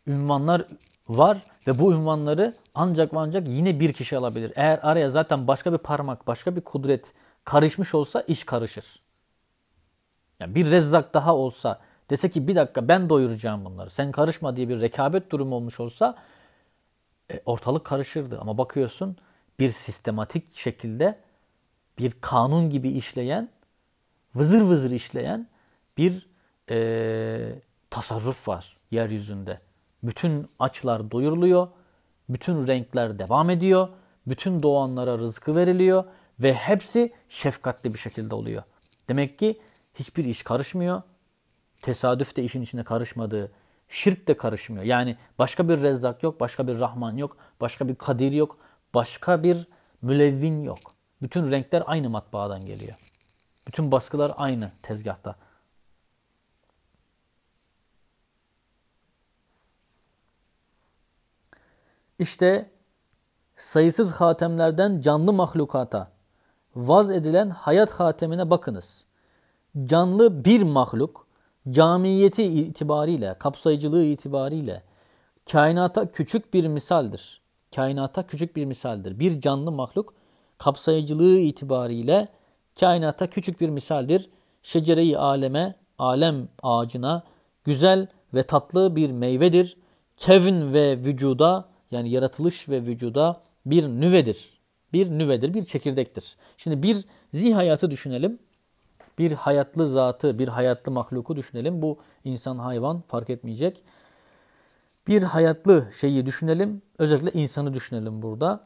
ünvanlar 0.06 0.66
var 1.08 1.42
ve 1.66 1.78
bu 1.78 1.92
ünvanları 1.92 2.54
ancak 2.74 3.14
ve 3.14 3.18
ancak 3.18 3.48
yine 3.48 3.80
bir 3.80 3.92
kişi 3.92 4.18
alabilir. 4.18 4.52
Eğer 4.56 4.80
araya 4.82 5.08
zaten 5.08 5.46
başka 5.46 5.72
bir 5.72 5.78
parmak, 5.78 6.26
başka 6.26 6.56
bir 6.56 6.60
kudret 6.60 7.12
karışmış 7.44 7.94
olsa 7.94 8.20
iş 8.20 8.44
karışır. 8.44 9.02
Yani 10.40 10.54
bir 10.54 10.70
rezzak 10.70 11.14
daha 11.14 11.34
olsa 11.34 11.80
dese 12.10 12.30
ki 12.30 12.48
bir 12.48 12.56
dakika 12.56 12.88
ben 12.88 13.08
doyuracağım 13.08 13.64
bunları. 13.64 13.90
Sen 13.90 14.12
karışma 14.12 14.56
diye 14.56 14.68
bir 14.68 14.80
rekabet 14.80 15.30
durumu 15.30 15.54
olmuş 15.54 15.80
olsa 15.80 16.16
e, 17.30 17.40
ortalık 17.46 17.84
karışırdı. 17.84 18.38
Ama 18.40 18.58
bakıyorsun 18.58 19.16
bir 19.58 19.70
sistematik 19.70 20.54
şekilde 20.54 21.18
bir 21.98 22.12
kanun 22.20 22.70
gibi 22.70 22.88
işleyen, 22.88 23.48
vızır 24.34 24.60
vızır 24.60 24.90
işleyen 24.90 25.48
bir 25.98 26.28
e, 26.70 27.58
tasarruf 27.90 28.48
var 28.48 28.76
yeryüzünde. 28.90 29.60
Bütün 30.02 30.48
açlar 30.58 31.10
doyuruluyor, 31.10 31.68
bütün 32.28 32.66
renkler 32.66 33.18
devam 33.18 33.50
ediyor, 33.50 33.88
bütün 34.26 34.62
doğanlara 34.62 35.18
rızkı 35.18 35.56
veriliyor 35.56 36.04
ve 36.40 36.54
hepsi 36.54 37.12
şefkatli 37.28 37.94
bir 37.94 37.98
şekilde 37.98 38.34
oluyor. 38.34 38.62
Demek 39.08 39.38
ki 39.38 39.60
hiçbir 39.94 40.24
iş 40.24 40.42
karışmıyor. 40.42 41.02
Tesadüf 41.82 42.36
de 42.36 42.42
işin 42.44 42.62
içine 42.62 42.84
karışmadığı, 42.84 43.52
şirk 43.88 44.28
de 44.28 44.36
karışmıyor. 44.36 44.84
Yani 44.84 45.16
başka 45.38 45.68
bir 45.68 45.82
rezzak 45.82 46.22
yok, 46.22 46.40
başka 46.40 46.68
bir 46.68 46.80
rahman 46.80 47.16
yok, 47.16 47.36
başka 47.60 47.88
bir 47.88 47.94
kadir 47.94 48.32
yok, 48.32 48.58
başka 48.94 49.42
bir 49.42 49.66
mülevvin 50.02 50.62
yok. 50.62 50.95
Bütün 51.26 51.50
renkler 51.50 51.82
aynı 51.86 52.10
matbaadan 52.10 52.66
geliyor. 52.66 52.94
Bütün 53.66 53.92
baskılar 53.92 54.32
aynı 54.36 54.70
tezgahta. 54.82 55.36
İşte 62.18 62.70
sayısız 63.56 64.12
hatemlerden 64.12 65.00
canlı 65.00 65.32
mahlukata 65.32 66.10
vaz 66.76 67.10
edilen 67.10 67.50
hayat 67.50 67.90
hatemine 67.90 68.50
bakınız. 68.50 69.04
Canlı 69.84 70.44
bir 70.44 70.62
mahluk 70.62 71.26
camiyeti 71.70 72.42
itibariyle, 72.42 73.36
kapsayıcılığı 73.38 74.04
itibariyle 74.04 74.82
kainata 75.52 76.12
küçük 76.12 76.54
bir 76.54 76.66
misaldir. 76.66 77.40
Kainata 77.74 78.26
küçük 78.26 78.56
bir 78.56 78.64
misaldir. 78.64 79.18
Bir 79.18 79.40
canlı 79.40 79.72
mahluk 79.72 80.14
kapsayıcılığı 80.58 81.38
itibariyle 81.38 82.28
kainata 82.80 83.26
küçük 83.30 83.60
bir 83.60 83.68
misaldir. 83.68 84.30
Şecere-i 84.62 85.18
aleme, 85.18 85.74
alem 85.98 86.48
ağacına 86.62 87.22
güzel 87.64 88.08
ve 88.34 88.42
tatlı 88.42 88.96
bir 88.96 89.10
meyvedir. 89.10 89.76
Kevin 90.16 90.74
ve 90.74 90.98
vücuda 90.98 91.68
yani 91.90 92.10
yaratılış 92.10 92.68
ve 92.68 92.82
vücuda 92.82 93.42
bir 93.66 93.88
nüvedir. 93.88 94.58
Bir 94.92 95.10
nüvedir, 95.10 95.54
bir 95.54 95.64
çekirdektir. 95.64 96.36
Şimdi 96.56 96.82
bir 96.82 97.04
zih 97.34 97.54
hayatı 97.54 97.90
düşünelim. 97.90 98.38
Bir 99.18 99.32
hayatlı 99.32 99.88
zatı, 99.88 100.38
bir 100.38 100.48
hayatlı 100.48 100.92
mahluku 100.92 101.36
düşünelim. 101.36 101.82
Bu 101.82 101.98
insan, 102.24 102.58
hayvan 102.58 103.02
fark 103.08 103.30
etmeyecek. 103.30 103.82
Bir 105.08 105.22
hayatlı 105.22 105.88
şeyi 106.00 106.26
düşünelim. 106.26 106.82
Özellikle 106.98 107.40
insanı 107.40 107.74
düşünelim 107.74 108.22
burada. 108.22 108.64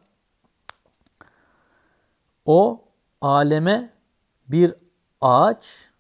O 2.51 2.85
aleme 3.21 3.91
bir 4.49 4.75
ağaç, 5.21 5.91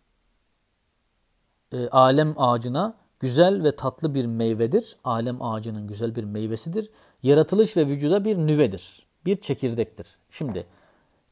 e, 1.73 1.89
alem 1.89 2.35
ağacına 2.37 2.95
güzel 3.21 3.65
ve 3.65 3.77
tatlı 3.77 4.15
bir 4.15 4.27
meyvedir. 4.27 4.97
Alem 5.05 5.43
ağacının 5.43 5.87
güzel 5.87 6.17
bir 6.17 6.25
meyvesidir. 6.25 6.91
Yaratılış 7.23 7.77
ve 7.77 7.87
vücuda 7.87 8.25
bir 8.25 8.37
nüvedir. 8.37 9.07
Bir 9.25 9.37
çekirdektir. 9.37 10.19
Şimdi 10.31 10.67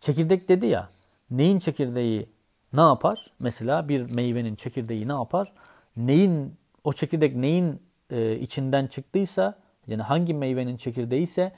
çekirdek 0.01 0.49
dedi 0.49 0.67
ya, 0.67 0.89
neyin 1.31 1.59
çekirdeği 1.59 2.29
ne 2.73 2.81
yapar? 2.81 3.31
Mesela 3.39 3.89
bir 3.89 4.15
meyvenin 4.15 4.55
çekirdeği 4.55 5.09
ne 5.09 5.13
yapar? 5.13 5.53
Neyin 5.97 6.55
o 6.85 6.93
çekirdek 6.93 7.37
neyin 7.37 7.83
e, 8.11 8.37
içinden 8.37 8.87
çıktıysa 8.87 9.59
yani 9.87 10.03
hangi 10.03 10.35
meyvenin 10.35 10.77
çekirdeği 10.77 11.23
ise 11.23 11.53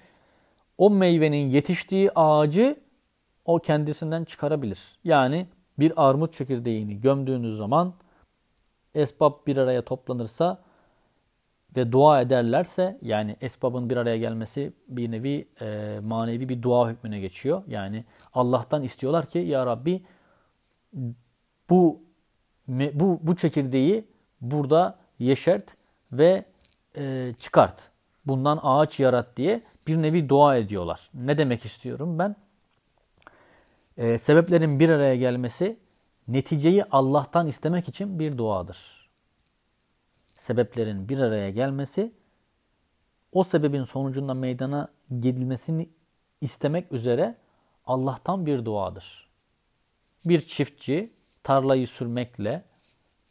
o 0.79 0.91
meyvenin 0.91 1.51
yetiştiği 1.51 2.11
ağacı 2.15 2.77
o 3.45 3.59
kendisinden 3.59 4.25
çıkarabilir. 4.25 4.97
Yani 5.05 5.47
bir 5.79 6.09
armut 6.09 6.33
çekirdeğini 6.33 7.01
gömdüğünüz 7.01 7.57
zaman 7.57 7.95
esbab 8.95 9.47
bir 9.47 9.57
araya 9.57 9.83
toplanırsa 9.83 10.63
ve 11.77 11.93
dua 11.93 12.21
ederlerse 12.21 12.99
yani 13.03 13.37
esbabın 13.41 13.91
bir 13.91 13.97
araya 13.97 14.19
gelmesi 14.19 14.73
bir 14.89 15.11
nevi 15.11 15.49
e, 15.61 15.99
manevi 16.03 16.49
bir 16.49 16.63
dua 16.63 16.91
hükmüne 16.91 17.21
geçiyor. 17.21 17.63
Yani 17.69 18.05
Allah'tan 18.35 18.83
istiyorlar 18.83 19.27
ki 19.27 19.39
ya 19.39 19.67
Rabbi 19.67 20.03
bu 21.71 22.03
bu 22.69 23.21
bu 23.23 23.37
çekirdeği 23.37 24.05
burada 24.41 24.99
yeşert 25.19 25.77
ve 26.13 26.45
e, 26.97 27.35
çıkart. 27.39 27.91
Bundan 28.27 28.59
ağaç 28.63 29.01
yarat 29.01 29.37
diye 29.37 29.63
bir 29.87 30.03
nevi 30.03 30.29
dua 30.29 30.57
ediyorlar. 30.57 31.11
Ne 31.15 31.39
demek 31.39 31.65
istiyorum 31.65 32.19
ben? 32.19 32.37
E, 34.01 34.19
sebeplerin 34.19 34.81
bir 34.81 34.89
araya 34.89 35.17
gelmesi 35.17 35.79
neticeyi 36.29 36.85
Allah'tan 36.85 37.47
istemek 37.47 37.89
için 37.89 38.19
bir 38.19 38.39
duadır. 38.39 39.09
Sebeplerin 40.39 41.09
bir 41.09 41.19
araya 41.19 41.51
gelmesi 41.51 42.13
o 43.33 43.45
sebebin 43.45 43.85
sonucunda 43.85 44.35
meydana 44.35 44.89
gelmesini 45.21 45.89
istemek 46.41 46.93
üzere 46.93 47.37
Allah'tan 47.87 48.47
bir 48.47 48.65
duadır. 48.65 49.29
Bir 50.25 50.41
çiftçi 50.41 51.13
tarlayı 51.43 51.89
sürmekle, 51.89 52.65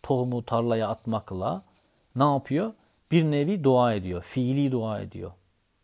tohumu 0.03 0.45
tarlaya 0.45 0.89
atmakla 0.89 1.63
ne 2.15 2.23
yapıyor? 2.23 2.73
Bir 3.11 3.23
nevi 3.23 3.63
dua 3.63 3.93
ediyor, 3.93 4.23
fiili 4.23 4.71
dua 4.71 4.99
ediyor. 4.99 5.31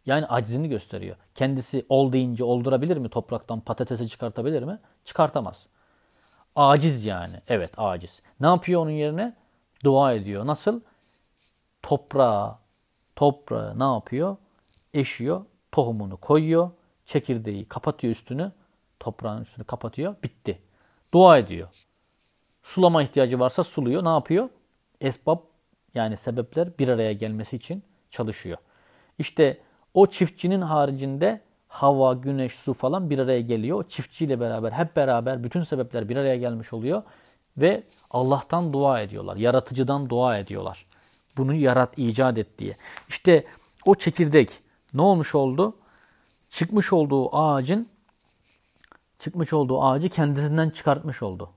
Yani 0.06 0.26
acizini 0.26 0.70
gösteriyor. 0.70 1.16
Kendisi 1.36 1.86
ol 1.90 2.12
deyince 2.12 2.44
oldurabilir 2.44 2.98
mi? 2.98 3.10
Topraktan 3.10 3.60
patatesi 3.60 4.08
çıkartabilir 4.08 4.64
mi? 4.64 4.80
Çıkartamaz. 5.06 5.66
Aciz 6.56 7.06
yani. 7.06 7.42
Evet 7.48 7.72
aciz. 7.78 8.22
Ne 8.40 8.48
yapıyor 8.48 8.82
onun 8.82 8.92
yerine? 8.92 9.36
Dua 9.84 10.14
ediyor. 10.14 10.48
Nasıl? 10.48 10.82
Toprağa, 11.84 12.60
toprağı 13.16 13.80
ne 13.80 13.84
yapıyor? 13.84 14.38
Eşiyor, 14.94 15.46
tohumunu 15.72 16.18
koyuyor, 16.18 16.72
çekirdeği 17.06 17.66
kapatıyor 17.66 18.12
üstünü, 18.12 18.52
toprağın 19.00 19.42
üstünü 19.42 19.66
kapatıyor, 19.66 20.16
bitti. 20.24 20.62
Dua 21.14 21.38
ediyor. 21.38 21.68
Sulama 22.64 23.04
ihtiyacı 23.04 23.40
varsa 23.40 23.64
suluyor. 23.64 24.04
Ne 24.04 24.10
yapıyor? 24.10 24.50
Esbab 25.02 25.40
yani 25.94 26.18
sebepler 26.18 26.78
bir 26.80 26.88
araya 26.88 27.14
gelmesi 27.14 27.56
için 27.56 27.84
çalışıyor. 28.10 28.58
İşte 29.20 29.62
o 29.96 30.08
çiftçinin 30.08 30.62
haricinde 30.62 31.42
hava, 31.68 32.14
güneş, 32.14 32.54
su 32.54 32.74
falan 32.74 33.10
bir 33.10 33.20
araya 33.20 33.42
geliyor. 33.42 33.80
O 33.80 33.84
çiftçiyle 33.84 34.40
beraber 34.40 34.72
hep 34.72 34.96
beraber 34.96 35.44
bütün 35.44 35.64
sebepler 35.64 36.10
bir 36.10 36.18
araya 36.18 36.38
gelmiş 36.38 36.74
oluyor 36.74 37.04
ve 37.58 37.84
Allah'tan 38.12 38.74
dua 38.74 39.02
ediyorlar. 39.02 39.38
Yaratıcıdan 39.38 40.10
dua 40.10 40.38
ediyorlar. 40.38 40.86
Bunu 41.38 41.54
yarat, 41.54 41.98
icat 41.98 42.38
et 42.38 42.60
diye. 42.60 42.78
İşte 43.10 43.46
o 43.86 43.96
çekirdek 43.96 44.50
ne 44.94 45.02
olmuş 45.02 45.36
oldu? 45.36 45.76
Çıkmış 46.50 46.94
olduğu 46.94 47.36
ağacın 47.36 47.90
çıkmış 49.20 49.54
olduğu 49.54 49.84
ağacı 49.84 50.10
kendisinden 50.10 50.70
çıkartmış 50.70 51.24
oldu. 51.24 51.50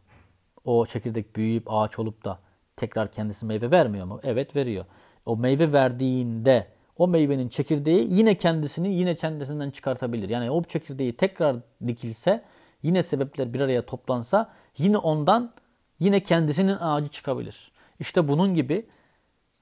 O 0.65 0.87
çekirdek 0.87 1.37
büyüyüp 1.37 1.65
ağaç 1.67 1.99
olup 1.99 2.25
da 2.25 2.39
tekrar 2.77 3.13
kendisi 3.13 3.47
meyve 3.47 3.71
vermiyor 3.71 4.07
mu? 4.07 4.21
Evet 4.23 4.57
veriyor. 4.57 4.85
O 5.27 5.37
meyve 5.37 5.73
verdiğinde 5.73 6.78
o 6.99 7.09
meyvenin 7.09 7.49
çekirdeği 7.49 8.07
yine 8.11 8.35
kendisini 8.35 8.95
yine 8.95 9.15
kendisinden 9.15 9.71
çıkartabilir. 9.71 10.29
Yani 10.29 10.51
o 10.51 10.63
çekirdeği 10.63 11.17
tekrar 11.17 11.57
dikilse 11.87 12.45
yine 12.83 13.03
sebepler 13.03 13.55
bir 13.55 13.61
araya 13.61 13.87
toplansa 13.87 14.53
yine 14.79 14.97
ondan 14.97 15.53
yine 16.01 16.23
kendisinin 16.23 16.77
ağacı 16.77 17.09
çıkabilir. 17.09 17.73
İşte 18.01 18.29
bunun 18.29 18.55
gibi 18.55 18.87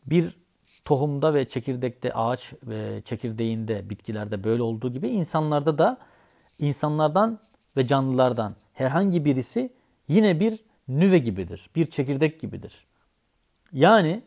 bir 0.07 0.37
tohumda 0.85 1.35
ve 1.35 1.49
çekirdekte 1.49 2.13
ağaç 2.13 2.53
ve 2.63 3.03
çekirdeğinde 3.05 3.91
bitkilerde 3.91 4.45
böyle 4.45 4.63
olduğu 4.63 4.93
gibi 4.93 5.09
insanlarda 5.09 5.79
da 5.79 5.99
insanlardan 6.59 7.41
ve 7.77 7.87
canlılardan 7.87 8.57
herhangi 8.73 9.25
birisi 9.25 9.73
yine 10.09 10.41
bir 10.41 10.61
nüve 10.89 11.19
gibidir. 11.19 11.71
Bir 11.77 11.87
çekirdek 11.87 12.41
gibidir. 12.41 12.87
Yani 13.73 14.23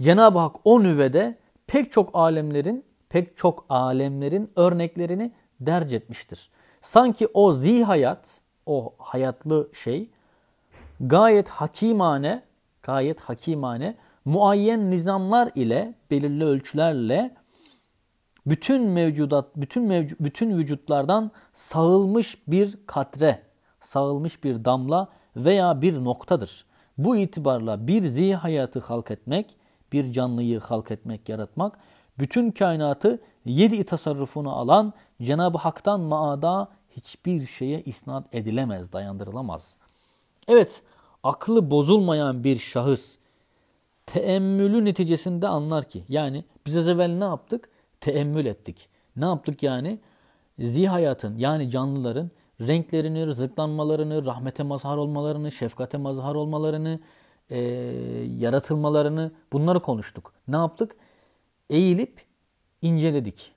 Cenab-ı 0.00 0.38
Hak 0.38 0.56
o 0.64 0.82
nüvede 0.82 1.38
pek 1.70 1.92
çok 1.92 2.10
alemlerin 2.14 2.84
pek 3.08 3.36
çok 3.36 3.66
alemlerin 3.68 4.52
örneklerini 4.56 5.32
derc 5.60 5.96
etmiştir. 5.96 6.50
Sanki 6.82 7.28
o 7.34 7.52
zihayat, 7.52 8.40
o 8.66 8.94
hayatlı 8.98 9.70
şey 9.72 10.10
gayet 11.00 11.48
hakimane, 11.48 12.42
gayet 12.82 13.20
hakimane 13.20 13.96
muayyen 14.24 14.90
nizamlar 14.90 15.50
ile 15.54 15.94
belirli 16.10 16.44
ölçülerle 16.44 17.34
bütün 18.46 18.82
mevcudat, 18.82 19.56
bütün 19.56 19.82
mevcu, 19.82 20.16
bütün 20.20 20.58
vücutlardan 20.58 21.30
sağılmış 21.52 22.48
bir 22.48 22.78
katre, 22.86 23.42
sağılmış 23.80 24.44
bir 24.44 24.64
damla 24.64 25.08
veya 25.36 25.82
bir 25.82 26.04
noktadır. 26.04 26.64
Bu 26.98 27.16
itibarla 27.16 27.86
bir 27.86 28.02
zihayatı 28.02 28.80
halk 28.80 29.10
etmek, 29.10 29.56
bir 29.92 30.12
canlıyı 30.12 30.60
halk 30.60 30.90
etmek, 30.90 31.28
yaratmak, 31.28 31.78
bütün 32.18 32.50
kainatı 32.50 33.20
yedi 33.44 33.84
tasarrufunu 33.84 34.52
alan 34.56 34.92
Cenab-ı 35.22 35.58
Hak'tan 35.58 36.00
maada 36.00 36.68
hiçbir 36.90 37.46
şeye 37.46 37.82
isnat 37.82 38.34
edilemez, 38.34 38.92
dayandırılamaz. 38.92 39.76
Evet, 40.48 40.82
aklı 41.22 41.70
bozulmayan 41.70 42.44
bir 42.44 42.58
şahıs 42.58 43.16
teemmülü 44.06 44.84
neticesinde 44.84 45.48
anlar 45.48 45.88
ki, 45.88 46.04
yani 46.08 46.44
biz 46.66 46.76
az 46.76 46.88
evvel 46.88 47.10
ne 47.10 47.24
yaptık? 47.24 47.68
Teemmül 48.00 48.46
ettik. 48.46 48.88
Ne 49.16 49.24
yaptık 49.24 49.62
yani? 49.62 49.98
Zihayatın 50.58 51.38
yani 51.38 51.70
canlıların 51.70 52.30
renklerini, 52.60 53.26
rızıklanmalarını, 53.26 54.26
rahmete 54.26 54.62
mazhar 54.62 54.96
olmalarını, 54.96 55.52
şefkate 55.52 55.98
mazhar 55.98 56.34
olmalarını, 56.34 57.00
e, 57.50 57.58
yaratılmalarını 58.38 59.32
bunları 59.52 59.82
konuştuk. 59.82 60.32
Ne 60.48 60.56
yaptık? 60.56 60.96
Eğilip 61.70 62.24
inceledik. 62.82 63.52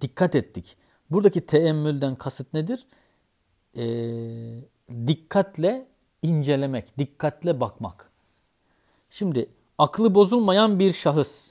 Dikkat 0.00 0.34
ettik. 0.34 0.76
Buradaki 1.10 1.46
teemmülden 1.46 2.14
kasıt 2.14 2.54
nedir? 2.54 2.86
E, 3.76 3.86
dikkatle 5.06 5.86
incelemek, 6.22 6.98
dikkatle 6.98 7.60
bakmak. 7.60 8.10
Şimdi 9.10 9.50
aklı 9.78 10.14
bozulmayan 10.14 10.78
bir 10.78 10.92
şahıs 10.92 11.50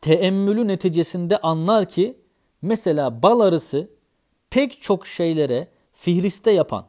teemmülü 0.00 0.68
neticesinde 0.68 1.38
anlar 1.38 1.88
ki 1.88 2.18
mesela 2.62 3.22
bal 3.22 3.40
arısı 3.40 3.90
pek 4.50 4.82
çok 4.82 5.06
şeylere 5.06 5.68
fihriste 5.92 6.50
yapan, 6.50 6.86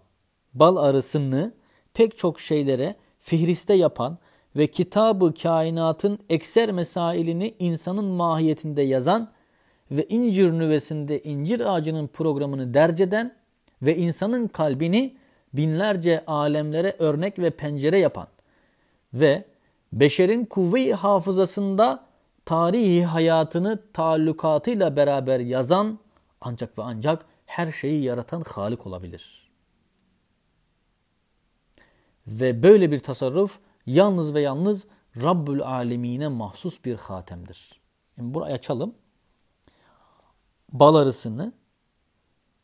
bal 0.53 0.75
arısını 0.75 1.53
pek 1.93 2.17
çok 2.17 2.39
şeylere 2.39 2.95
fihriste 3.21 3.73
yapan 3.73 4.17
ve 4.55 4.67
kitabı 4.67 5.33
kainatın 5.33 6.19
ekser 6.29 6.71
mesailini 6.71 7.55
insanın 7.59 8.05
mahiyetinde 8.05 8.81
yazan 8.81 9.31
ve 9.91 10.05
incir 10.09 10.51
nüvesinde 10.51 11.21
incir 11.21 11.73
ağacının 11.73 12.07
programını 12.07 12.73
derceden 12.73 13.35
ve 13.81 13.97
insanın 13.97 14.47
kalbini 14.47 15.15
binlerce 15.53 16.23
alemlere 16.27 16.95
örnek 16.99 17.39
ve 17.39 17.49
pencere 17.49 17.99
yapan 17.99 18.27
ve 19.13 19.45
beşerin 19.93 20.45
kuvve-i 20.45 20.93
hafızasında 20.93 22.05
tarihi 22.45 23.05
hayatını 23.05 23.79
taallukatıyla 23.93 24.95
beraber 24.95 25.39
yazan 25.39 25.99
ancak 26.41 26.77
ve 26.77 26.83
ancak 26.83 27.25
her 27.45 27.71
şeyi 27.71 28.03
yaratan 28.03 28.43
Halik 28.47 28.87
olabilir. 28.87 29.50
Ve 32.27 32.63
böyle 32.63 32.91
bir 32.91 32.99
tasarruf 32.99 33.59
yalnız 33.85 34.33
ve 34.33 34.41
yalnız 34.41 34.85
Rabbül 35.17 35.61
Alemine 35.61 36.27
mahsus 36.27 36.85
bir 36.85 36.95
hatemdir. 36.95 37.81
Şimdi 38.15 38.33
burayı 38.33 38.53
açalım. 38.53 38.95
Bal 40.71 40.95
arısını, 40.95 41.53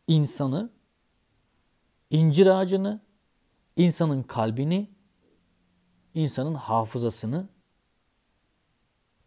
insanı, 0.07 0.69
incir 2.09 2.45
ağacını, 2.45 3.01
insanın 3.75 4.23
kalbini, 4.23 4.91
insanın 6.13 6.55
hafızasını 6.55 7.47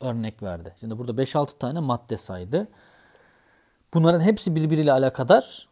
örnek 0.00 0.42
verdi. 0.42 0.74
Şimdi 0.80 0.98
burada 0.98 1.22
5-6 1.22 1.58
tane 1.58 1.80
madde 1.80 2.16
saydı. 2.16 2.68
Bunların 3.94 4.20
hepsi 4.20 4.56
birbiriyle 4.56 4.92
alakadar. 4.92 5.68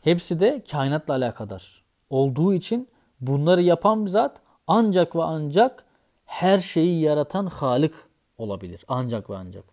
Hepsi 0.00 0.40
de 0.40 0.64
kainatla 0.70 1.14
alakadar. 1.14 1.82
Olduğu 2.10 2.54
için 2.54 2.88
bunları 3.20 3.62
yapan 3.62 4.06
bir 4.06 4.10
zat 4.10 4.42
ancak 4.66 5.16
ve 5.16 5.22
ancak 5.22 5.84
her 6.24 6.58
şeyi 6.58 7.00
yaratan 7.00 7.46
Halik 7.46 7.94
olabilir. 8.38 8.84
Ancak 8.88 9.30
ve 9.30 9.36
ancak. 9.36 9.64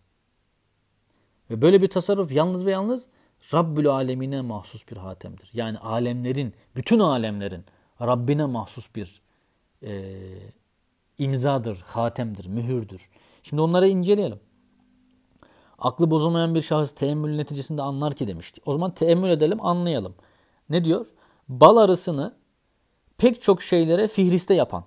Ve 1.50 1.62
böyle 1.62 1.82
bir 1.82 1.88
tasarruf 1.88 2.32
yalnız 2.32 2.66
ve 2.66 2.72
yalnız 2.72 3.08
Rabbül 3.54 3.88
Alemine 3.88 4.42
mahsus 4.42 4.88
bir 4.92 4.98
hatemdir. 4.98 5.50
Yani 5.54 5.80
alemlerin, 5.80 6.54
bütün 6.76 7.00
alemlerin 7.00 7.66
Rabbine 8.02 8.46
mahsus 8.46 8.96
bir 8.96 9.22
e, 9.84 10.14
imzadır, 11.18 11.84
hatemdir, 11.86 12.48
mühürdür. 12.48 13.10
Şimdi 13.44 13.62
onları 13.62 13.88
inceleyelim. 13.88 14.40
Aklı 15.80 16.12
bozulmayan 16.12 16.56
bir 16.56 16.62
şahıs 16.62 16.92
teemmül 16.92 17.36
neticesinde 17.36 17.82
anlar 17.82 18.14
ki 18.14 18.28
demişti. 18.28 18.62
O 18.66 18.74
zaman 18.74 18.94
teemmül 18.94 19.30
edelim, 19.30 19.66
anlayalım. 19.66 20.16
Ne 20.70 20.86
diyor? 20.86 21.08
Bal 21.50 21.78
arısını 21.78 22.36
pek 23.18 23.42
çok 23.42 23.62
şeylere 23.62 24.08
fihriste 24.08 24.54
yapan. 24.54 24.84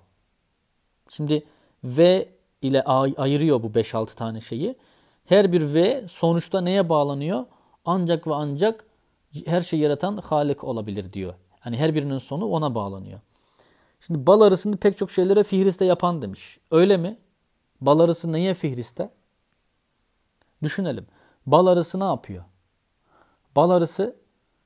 Şimdi 1.09 1.43
V 1.83 2.29
ile 2.61 2.83
ayırıyor 2.83 3.63
bu 3.63 3.67
5-6 3.67 4.15
tane 4.15 4.41
şeyi. 4.41 4.75
Her 5.25 5.51
bir 5.51 5.73
V 5.73 6.05
sonuçta 6.07 6.61
neye 6.61 6.89
bağlanıyor? 6.89 7.45
Ancak 7.85 8.27
ve 8.27 8.33
ancak 8.33 8.85
her 9.45 9.61
şeyi 9.61 9.81
yaratan 9.81 10.17
Halik 10.17 10.63
olabilir 10.63 11.13
diyor. 11.13 11.33
Hani 11.59 11.77
her 11.77 11.95
birinin 11.95 12.17
sonu 12.17 12.45
ona 12.45 12.75
bağlanıyor. 12.75 13.19
Şimdi 13.99 14.27
bal 14.27 14.41
arısını 14.41 14.77
pek 14.77 14.97
çok 14.97 15.11
şeylere 15.11 15.43
fihriste 15.43 15.85
yapan 15.85 16.21
demiş. 16.21 16.59
Öyle 16.71 16.97
mi? 16.97 17.17
Bal 17.81 17.99
arısı 17.99 18.31
neye 18.31 18.53
fihriste? 18.53 19.09
Düşünelim. 20.63 21.07
Bal 21.45 21.67
arısı 21.67 21.99
ne 21.99 22.03
yapıyor? 22.03 22.43
Bal 23.55 23.69
arısı 23.69 24.15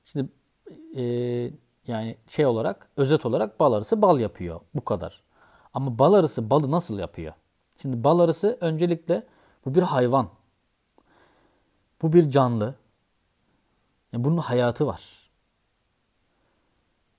şimdi 0.06 0.30
e, 0.98 1.04
yani 1.88 2.18
şey 2.28 2.46
olarak 2.46 2.90
özet 2.98 3.26
olarak 3.26 3.60
bal 3.60 3.74
arısı 3.74 4.02
bal 4.02 4.20
yapıyor. 4.20 4.60
Bu 4.76 4.86
kadar. 4.86 5.24
Ama 5.74 6.00
bal 6.00 6.14
arısı 6.14 6.50
balı 6.50 6.72
nasıl 6.72 7.00
yapıyor? 7.00 7.34
Şimdi 7.82 8.04
bal 8.04 8.20
arısı 8.20 8.58
öncelikle 8.62 9.28
bu 9.66 9.76
bir 9.76 9.82
hayvan. 9.82 10.30
Bu 12.02 12.14
bir 12.14 12.30
canlı. 12.30 12.76
Yani 14.14 14.24
bunun 14.24 14.38
hayatı 14.38 14.88
var. 14.88 15.02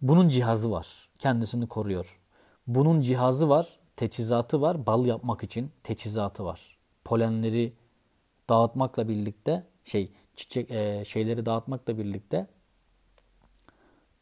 Bunun 0.03 0.29
cihazı 0.29 0.71
var. 0.71 1.09
Kendisini 1.19 1.69
koruyor. 1.69 2.21
Bunun 2.67 3.01
cihazı 3.01 3.49
var, 3.49 3.79
teçhizatı 3.97 4.61
var. 4.61 4.87
Bal 4.87 5.07
yapmak 5.07 5.43
için 5.43 5.71
teçhizatı 5.83 6.45
var. 6.45 6.77
Polenleri 7.05 7.73
dağıtmakla 8.49 9.09
birlikte 9.09 9.67
şey 9.85 10.13
çiçek 10.37 10.71
e, 10.71 11.05
şeyleri 11.05 11.47
dağıtmakla 11.47 11.99
birlikte 11.99 12.47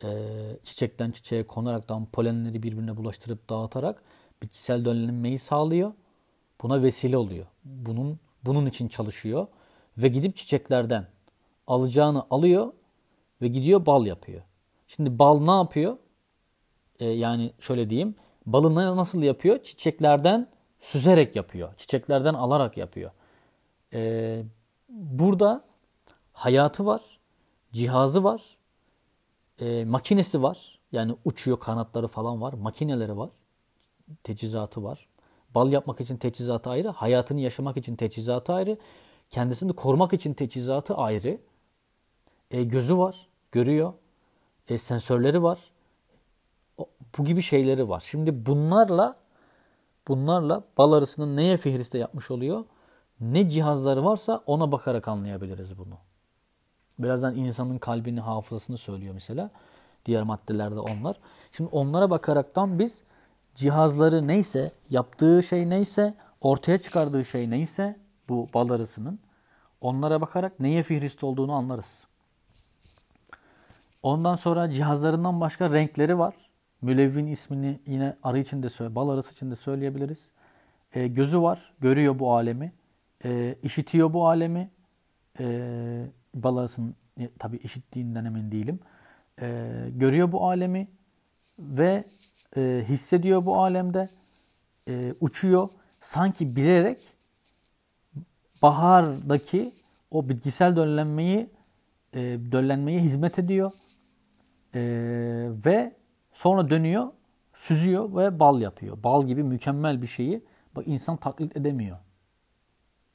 e, 0.02 0.08
çiçekten 0.64 1.10
çiçeğe 1.10 1.46
konaraktan 1.46 2.06
polenleri 2.06 2.62
birbirine 2.62 2.96
bulaştırıp 2.96 3.50
dağıtarak 3.50 4.02
bitkisel 4.42 4.84
dönlenmeyi 4.84 5.38
sağlıyor. 5.38 5.92
Buna 6.62 6.82
vesile 6.82 7.16
oluyor. 7.16 7.46
Bunun 7.64 8.18
bunun 8.44 8.66
için 8.66 8.88
çalışıyor 8.88 9.46
ve 9.98 10.08
gidip 10.08 10.36
çiçeklerden 10.36 11.06
alacağını 11.66 12.26
alıyor 12.30 12.72
ve 13.42 13.48
gidiyor 13.48 13.86
bal 13.86 14.06
yapıyor. 14.06 14.42
Şimdi 14.86 15.18
bal 15.18 15.40
ne 15.40 15.50
yapıyor? 15.50 15.96
Ee, 17.00 17.04
yani 17.06 17.52
şöyle 17.60 17.90
diyeyim. 17.90 18.14
Balı 18.46 18.96
nasıl 18.96 19.22
yapıyor? 19.22 19.62
Çiçeklerden 19.62 20.48
süzerek 20.80 21.36
yapıyor. 21.36 21.74
Çiçeklerden 21.76 22.34
alarak 22.34 22.76
yapıyor. 22.76 23.10
Ee, 23.92 24.42
burada 24.88 25.64
hayatı 26.32 26.86
var, 26.86 27.02
cihazı 27.72 28.24
var, 28.24 28.56
e, 29.60 29.84
makinesi 29.84 30.42
var. 30.42 30.78
Yani 30.92 31.16
uçuyor 31.24 31.60
kanatları 31.60 32.08
falan 32.08 32.40
var. 32.40 32.52
Makineleri 32.52 33.16
var. 33.16 33.30
Teçhizatı 34.22 34.82
var. 34.82 35.08
Bal 35.54 35.72
yapmak 35.72 36.00
için 36.00 36.16
teçhizatı 36.16 36.70
ayrı. 36.70 36.88
Hayatını 36.88 37.40
yaşamak 37.40 37.76
için 37.76 37.96
teçhizatı 37.96 38.52
ayrı. 38.52 38.78
Kendisini 39.30 39.72
korumak 39.72 40.12
için 40.12 40.34
teçhizatı 40.34 40.94
ayrı. 40.94 41.38
E, 42.50 42.64
gözü 42.64 42.98
var. 42.98 43.26
Görüyor. 43.52 43.92
E, 44.68 44.78
sensörleri 44.78 45.42
var. 45.42 45.58
O, 46.78 46.86
bu 47.18 47.24
gibi 47.24 47.42
şeyleri 47.42 47.88
var. 47.88 48.00
Şimdi 48.00 48.46
bunlarla 48.46 49.16
bunlarla 50.08 50.64
bal 50.78 50.92
arısının 50.92 51.36
neye 51.36 51.56
fihriste 51.56 51.98
yapmış 51.98 52.30
oluyor? 52.30 52.64
Ne 53.20 53.48
cihazları 53.48 54.04
varsa 54.04 54.42
ona 54.46 54.72
bakarak 54.72 55.08
anlayabiliriz 55.08 55.78
bunu. 55.78 55.98
Birazdan 56.98 57.34
insanın 57.34 57.78
kalbini, 57.78 58.20
hafızasını 58.20 58.78
söylüyor 58.78 59.14
mesela. 59.14 59.50
Diğer 60.06 60.22
maddelerde 60.22 60.80
onlar. 60.80 61.16
Şimdi 61.52 61.70
onlara 61.72 62.10
bakaraktan 62.10 62.78
biz 62.78 63.04
cihazları 63.54 64.28
neyse, 64.28 64.72
yaptığı 64.90 65.42
şey 65.42 65.70
neyse, 65.70 66.14
ortaya 66.40 66.78
çıkardığı 66.78 67.24
şey 67.24 67.50
neyse 67.50 67.96
bu 68.28 68.48
bal 68.54 68.70
arısının 68.70 69.18
onlara 69.80 70.20
bakarak 70.20 70.60
neye 70.60 70.82
fihrist 70.82 71.24
olduğunu 71.24 71.52
anlarız. 71.52 72.04
Ondan 74.02 74.36
sonra 74.36 74.70
cihazlarından 74.70 75.40
başka 75.40 75.72
renkleri 75.72 76.18
var. 76.18 76.34
Mülevvin 76.82 77.26
ismini 77.26 77.80
yine 77.86 78.16
arı 78.22 78.38
için 78.38 78.62
de 78.62 78.94
bal 78.94 79.08
arısı 79.08 79.32
için 79.32 79.50
de 79.50 79.56
söyleyebiliriz. 79.56 80.30
E, 80.92 81.06
gözü 81.08 81.40
var, 81.42 81.74
görüyor 81.80 82.18
bu 82.18 82.34
alemi. 82.34 82.72
E, 83.24 83.56
işitiyor 83.62 84.12
bu 84.12 84.28
alemi. 84.28 84.70
E, 85.40 86.06
bal 86.34 86.56
arısının 86.56 86.94
e, 87.20 87.30
tabii 87.38 87.56
işittiğinden 87.56 88.24
emin 88.24 88.52
değilim. 88.52 88.80
E, 89.40 89.68
görüyor 89.90 90.32
bu 90.32 90.48
alemi 90.48 90.88
ve 91.58 92.04
e, 92.56 92.84
hissediyor 92.88 93.46
bu 93.46 93.62
alemde. 93.62 94.08
E, 94.88 95.14
uçuyor. 95.20 95.68
Sanki 96.00 96.56
bilerek 96.56 97.12
bahardaki 98.62 99.72
o 100.10 100.28
bitkisel 100.28 100.76
döllenmeyi 100.76 101.50
e, 102.12 102.20
döllenmeye 102.52 103.00
hizmet 103.00 103.38
ediyor. 103.38 103.72
E, 104.74 104.80
ve 105.66 105.92
sonra 106.32 106.70
dönüyor, 106.70 107.12
süzüyor 107.54 108.16
ve 108.16 108.38
bal 108.40 108.60
yapıyor. 108.60 109.02
Bal 109.02 109.26
gibi 109.26 109.42
mükemmel 109.42 110.02
bir 110.02 110.06
şeyi 110.06 110.44
bak 110.76 110.88
insan 110.88 111.16
taklit 111.16 111.56
edemiyor. 111.56 111.98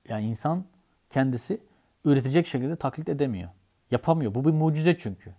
Yani 0.10 0.25
insan 0.25 0.65
kendisi 1.10 1.62
üretecek 2.05 2.47
şekilde 2.47 2.75
taklit 2.75 3.09
edemiyor. 3.09 3.49
Yapamıyor. 3.91 4.35
Bu 4.35 4.45
bir 4.45 4.51
mucize 4.51 4.97
çünkü. 4.97 5.33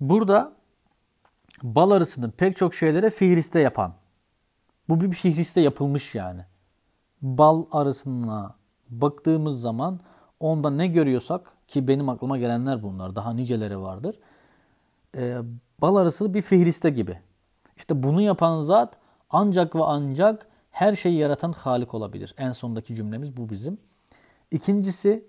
Burada 0.00 0.52
bal 1.62 1.90
arısının 1.90 2.30
pek 2.30 2.56
çok 2.56 2.74
şeylere 2.74 3.10
fihriste 3.10 3.60
yapan. 3.60 3.94
Bu 4.88 5.00
bir 5.00 5.12
fihriste 5.12 5.60
yapılmış 5.60 6.14
yani. 6.14 6.44
Bal 7.22 7.64
arısına 7.72 8.54
baktığımız 8.88 9.60
zaman 9.60 10.00
onda 10.40 10.70
ne 10.70 10.86
görüyorsak 10.86 11.52
ki 11.68 11.88
benim 11.88 12.08
aklıma 12.08 12.38
gelenler 12.38 12.82
bunlar. 12.82 13.16
Daha 13.16 13.32
niceleri 13.32 13.80
vardır. 13.80 14.18
Ee, 15.16 15.38
bal 15.82 15.96
arısı 15.96 16.34
bir 16.34 16.42
fihriste 16.42 16.90
gibi. 16.90 17.18
İşte 17.76 18.02
bunu 18.02 18.20
yapan 18.20 18.62
zat 18.62 18.96
ancak 19.30 19.74
ve 19.74 19.84
ancak 19.84 20.46
her 20.70 20.96
şeyi 20.96 21.18
yaratan 21.18 21.52
Halik 21.52 21.94
olabilir. 21.94 22.34
En 22.38 22.52
sondaki 22.52 22.94
cümlemiz 22.94 23.36
bu 23.36 23.50
bizim. 23.50 23.78
İkincisi 24.50 25.24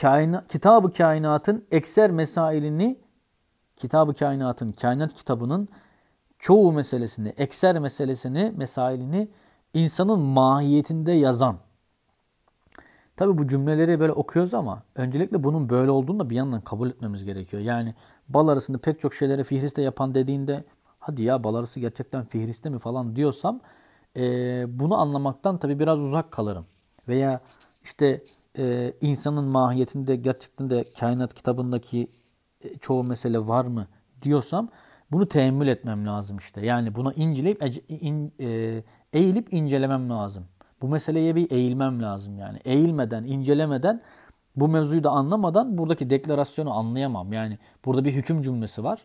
kaina, 0.00 0.42
kitabı 0.42 0.92
kainatın 0.92 1.64
ekser 1.70 2.10
mesailini 2.10 2.98
kitabı 3.76 4.14
kainatın 4.14 4.72
kainat 4.72 5.14
kitabının 5.14 5.68
çoğu 6.38 6.72
meselesini, 6.72 7.28
ekser 7.28 7.78
meselesini, 7.78 8.52
mesailini 8.56 9.28
insanın 9.74 10.20
mahiyetinde 10.20 11.12
yazan. 11.12 11.58
Tabi 13.16 13.38
bu 13.38 13.46
cümleleri 13.46 14.00
böyle 14.00 14.12
okuyoruz 14.12 14.54
ama 14.54 14.82
öncelikle 14.94 15.44
bunun 15.44 15.70
böyle 15.70 15.90
olduğunu 15.90 16.20
da 16.20 16.30
bir 16.30 16.36
yandan 16.36 16.60
kabul 16.60 16.90
etmemiz 16.90 17.24
gerekiyor. 17.24 17.62
Yani 17.62 17.94
bal 18.28 18.48
arasında 18.48 18.78
pek 18.78 19.00
çok 19.00 19.14
şeylere 19.14 19.44
fihriste 19.44 19.82
yapan 19.82 20.14
dediğinde 20.14 20.64
hadi 20.98 21.22
ya 21.22 21.44
bal 21.44 21.54
arası 21.54 21.80
gerçekten 21.80 22.24
fihriste 22.24 22.70
mi 22.70 22.78
falan 22.78 23.16
diyorsam 23.16 23.60
e, 24.16 24.22
bunu 24.80 25.00
anlamaktan 25.00 25.58
tabi 25.58 25.78
biraz 25.78 25.98
uzak 25.98 26.32
kalırım. 26.32 26.66
Veya 27.08 27.40
işte 27.84 28.22
e, 28.58 28.92
insanın 29.00 29.44
mahiyetinde 29.44 30.16
gerçekten 30.16 30.70
de 30.70 30.84
kainat 31.00 31.34
kitabındaki 31.34 32.10
e, 32.64 32.78
çoğu 32.78 33.04
mesele 33.04 33.38
var 33.38 33.64
mı 33.64 33.86
diyorsam 34.22 34.68
bunu 35.12 35.28
teemmül 35.28 35.68
etmem 35.68 36.06
lazım 36.06 36.36
işte. 36.36 36.66
Yani 36.66 36.94
buna 36.94 37.12
inceleyip 37.12 37.62
in, 37.88 38.32
e, 38.40 38.82
eğilip 39.12 39.52
incelemem 39.52 40.10
lazım. 40.10 40.44
Bu 40.82 40.88
meseleye 40.88 41.36
bir 41.36 41.50
eğilmem 41.50 42.02
lazım 42.02 42.38
yani. 42.38 42.58
Eğilmeden, 42.64 43.24
incelemeden 43.24 44.00
bu 44.56 44.68
mevzuyu 44.68 45.04
da 45.04 45.10
anlamadan 45.10 45.78
buradaki 45.78 46.10
deklarasyonu 46.10 46.72
anlayamam. 46.72 47.32
Yani 47.32 47.58
burada 47.84 48.04
bir 48.04 48.12
hüküm 48.12 48.42
cümlesi 48.42 48.84
var. 48.84 49.00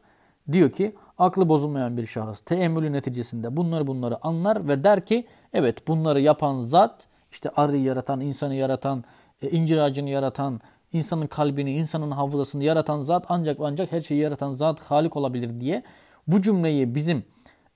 Diyor 0.52 0.72
ki 0.72 0.96
aklı 1.18 1.50
bozulmayan 1.50 1.98
bir 1.98 2.06
şahıs 2.06 2.40
teemmülü 2.40 2.92
neticesinde 2.92 3.58
bunları 3.58 3.88
bunları 3.88 4.26
anlar 4.26 4.68
ve 4.68 4.84
der 4.84 5.06
ki 5.06 5.28
evet 5.54 5.88
bunları 5.88 6.22
yapan 6.22 6.62
zat 6.62 7.08
işte 7.32 7.50
arıyı 7.50 7.84
yaratan, 7.84 8.22
insanı 8.22 8.56
yaratan, 8.56 9.04
e, 9.44 9.50
incir 9.50 9.78
ağacını 9.78 10.10
yaratan, 10.10 10.62
insanın 10.94 11.28
kalbini, 11.28 11.74
insanın 11.74 12.12
hafızasını 12.12 12.64
yaratan 12.64 13.02
zat 13.02 13.26
ancak 13.30 13.58
ancak 13.62 13.92
her 13.92 14.02
şeyi 14.02 14.22
yaratan 14.22 14.52
zat 14.52 14.80
Halik 14.80 15.18
olabilir 15.18 15.60
diye 15.60 15.84
bu 16.28 16.42
cümleyi 16.42 16.96
bizim 16.96 17.24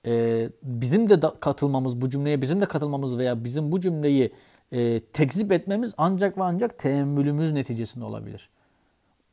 e, 0.06 0.48
bizim 0.62 1.10
de 1.10 1.20
katılmamız, 1.40 2.00
bu 2.00 2.10
cümleye 2.10 2.42
bizim 2.42 2.60
de 2.60 2.66
katılmamız 2.66 3.18
veya 3.18 3.44
bizim 3.44 3.72
bu 3.72 3.80
cümleyi 3.80 4.32
e, 4.72 5.00
tekzip 5.00 5.52
etmemiz 5.52 5.94
ancak 5.98 6.38
ve 6.38 6.42
ancak 6.42 6.78
teemmülümüz 6.78 7.52
neticesinde 7.52 8.04
olabilir. 8.04 8.48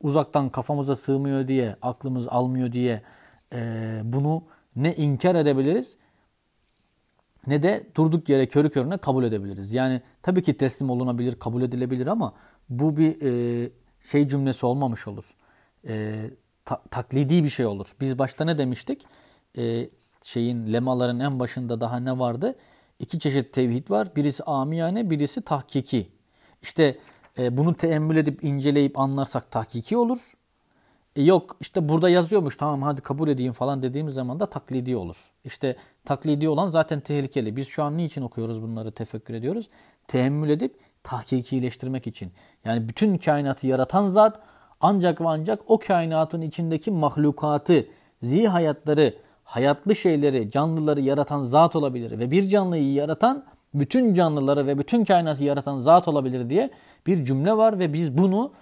Uzaktan 0.02 0.48
kafamıza 0.48 0.96
sığmıyor 0.96 1.48
diye, 1.48 1.76
aklımız 1.82 2.28
almıyor 2.28 2.72
diye 2.72 3.02
e, 3.52 4.00
bunu 4.04 4.42
ne 4.76 4.94
inkar 4.94 5.34
edebiliriz 5.34 5.96
ne 7.46 7.62
de 7.62 7.86
durduk 7.94 8.28
yere 8.28 8.46
körü 8.48 8.70
körüne 8.70 8.96
kabul 8.96 9.24
edebiliriz. 9.24 9.74
Yani 9.74 10.00
tabii 10.22 10.42
ki 10.42 10.56
teslim 10.56 10.90
olunabilir, 10.90 11.34
kabul 11.34 11.62
edilebilir 11.62 12.06
ama 12.06 12.34
bu 12.68 12.96
bir 12.96 13.22
e, 13.22 13.70
şey 14.00 14.28
cümlesi 14.28 14.66
olmamış 14.66 15.08
olur. 15.08 15.36
E, 15.88 16.16
ta, 16.64 16.82
taklidi 16.90 17.44
bir 17.44 17.50
şey 17.50 17.66
olur. 17.66 17.96
Biz 18.00 18.18
başta 18.18 18.44
ne 18.44 18.58
demiştik? 18.58 19.06
E, 19.58 19.88
şeyin 20.22 20.72
lemaların 20.72 21.20
en 21.20 21.38
başında 21.38 21.80
daha 21.80 22.00
ne 22.00 22.18
vardı? 22.18 22.54
İki 22.98 23.18
çeşit 23.18 23.52
tevhid 23.52 23.90
var. 23.90 24.16
Birisi 24.16 24.44
amiyane, 24.44 25.10
birisi 25.10 25.40
tahkiki. 25.40 26.08
İşte 26.62 26.98
e, 27.38 27.56
bunu 27.56 27.74
teemmül 27.74 28.16
edip 28.16 28.44
inceleyip 28.44 28.98
anlarsak 28.98 29.50
tahkiki 29.50 29.96
olur. 29.96 30.32
E, 31.16 31.22
yok 31.22 31.56
işte 31.60 31.88
burada 31.88 32.08
yazıyormuş 32.08 32.56
tamam 32.56 32.82
hadi 32.82 33.00
kabul 33.00 33.28
edeyim 33.28 33.52
falan 33.52 33.82
dediğimiz 33.82 34.14
zaman 34.14 34.40
da 34.40 34.46
taklidi 34.46 34.96
olur. 34.96 35.16
İşte 35.44 35.76
taklidi 36.04 36.48
olan 36.48 36.68
zaten 36.68 37.00
tehlikeli. 37.00 37.56
Biz 37.56 37.68
şu 37.68 37.82
an 37.82 37.96
niçin 37.96 38.22
okuyoruz 38.22 38.62
bunları 38.62 38.92
tefekkür 38.92 39.34
ediyoruz? 39.34 39.68
Teemmül 40.08 40.50
edip 40.50 40.76
tahkikileştirmek 41.02 42.06
için. 42.06 42.32
Yani 42.64 42.88
bütün 42.88 43.18
kainatı 43.18 43.66
yaratan 43.66 44.06
zat 44.06 44.40
ancak 44.80 45.20
ve 45.20 45.28
ancak 45.28 45.60
o 45.66 45.78
kainatın 45.78 46.40
içindeki 46.40 46.90
mahlukatı, 46.90 47.86
zihi 48.22 48.48
hayatları, 48.48 49.14
hayatlı 49.44 49.94
şeyleri, 49.94 50.50
canlıları 50.50 51.00
yaratan 51.00 51.44
zat 51.44 51.76
olabilir. 51.76 52.18
Ve 52.18 52.30
bir 52.30 52.48
canlıyı 52.48 52.92
yaratan 52.92 53.44
bütün 53.74 54.14
canlıları 54.14 54.66
ve 54.66 54.78
bütün 54.78 55.04
kainatı 55.04 55.44
yaratan 55.44 55.78
zat 55.78 56.08
olabilir 56.08 56.50
diye 56.50 56.70
bir 57.06 57.24
cümle 57.24 57.56
var 57.56 57.78
ve 57.78 57.92
biz 57.92 58.18
bunu 58.18 58.52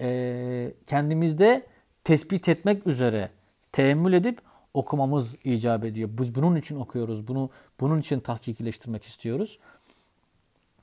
e, 0.00 0.72
kendimizde 0.86 1.66
tespit 2.08 2.48
etmek 2.48 2.86
üzere 2.86 3.30
teemmül 3.72 4.12
edip 4.12 4.40
okumamız 4.74 5.34
icap 5.44 5.84
ediyor. 5.84 6.08
Biz 6.12 6.34
bunun 6.34 6.56
için 6.56 6.80
okuyoruz. 6.80 7.28
Bunu 7.28 7.50
bunun 7.80 8.00
için 8.00 8.20
tahkikileştirmek 8.20 9.04
istiyoruz. 9.04 9.58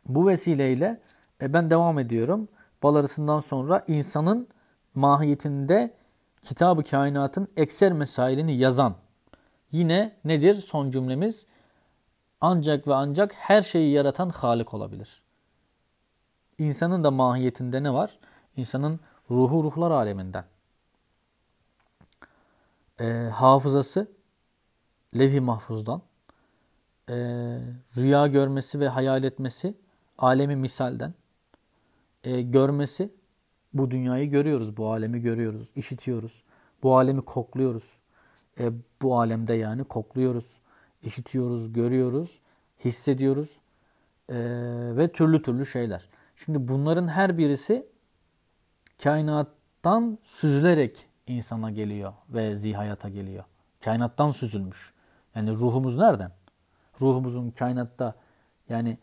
Bu 0.05 0.27
vesileyle 0.27 1.01
e, 1.41 1.53
ben 1.53 1.69
devam 1.71 1.99
ediyorum. 1.99 2.47
Bal 2.83 2.95
arasından 2.95 3.39
sonra 3.39 3.83
insanın 3.87 4.47
mahiyetinde 4.95 5.93
kitabı 6.41 6.83
kainatın 6.83 7.47
ekser 7.57 7.93
mesailini 7.93 8.57
yazan. 8.57 8.95
Yine 9.71 10.15
nedir 10.25 10.55
son 10.55 10.89
cümlemiz? 10.89 11.45
Ancak 12.41 12.87
ve 12.87 12.93
ancak 12.93 13.33
her 13.33 13.61
şeyi 13.61 13.91
yaratan 13.91 14.29
Halik 14.29 14.73
olabilir. 14.73 15.21
İnsanın 16.57 17.03
da 17.03 17.11
mahiyetinde 17.11 17.83
ne 17.83 17.93
var? 17.93 18.19
İnsanın 18.57 18.99
ruhu 19.31 19.63
ruhlar 19.63 19.91
aleminden. 19.91 20.45
E, 22.99 23.05
hafızası 23.33 24.11
levh-i 25.17 25.39
mahfuzdan. 25.39 26.01
E, 27.09 27.15
rüya 27.97 28.27
görmesi 28.27 28.79
ve 28.79 28.87
hayal 28.87 29.23
etmesi 29.23 29.75
alemi 30.17 30.55
misalden 30.55 31.13
e, 32.23 32.41
görmesi 32.41 33.09
bu 33.73 33.91
dünyayı 33.91 34.29
görüyoruz, 34.29 34.77
bu 34.77 34.91
alemi 34.91 35.21
görüyoruz, 35.21 35.69
işitiyoruz. 35.75 36.43
Bu 36.83 36.97
alemi 36.97 37.21
kokluyoruz. 37.21 37.97
E, 38.59 38.71
bu 39.01 39.19
alemde 39.19 39.53
yani 39.53 39.83
kokluyoruz, 39.83 40.45
işitiyoruz, 41.03 41.73
görüyoruz, 41.73 42.39
hissediyoruz 42.85 43.49
e, 44.29 44.35
ve 44.97 45.11
türlü 45.11 45.41
türlü 45.41 45.65
şeyler. 45.65 46.09
Şimdi 46.35 46.67
bunların 46.67 47.07
her 47.07 47.37
birisi 47.37 47.87
kainattan 49.03 50.17
süzülerek 50.23 51.04
insana 51.27 51.71
geliyor 51.71 52.13
ve 52.29 52.55
zihayata 52.55 53.09
geliyor. 53.09 53.43
Kainattan 53.83 54.31
süzülmüş. 54.31 54.93
Yani 55.35 55.51
ruhumuz 55.51 55.97
nereden? 55.97 56.31
Ruhumuzun 57.01 57.51
kainatta 57.51 58.15
yani 58.69 58.97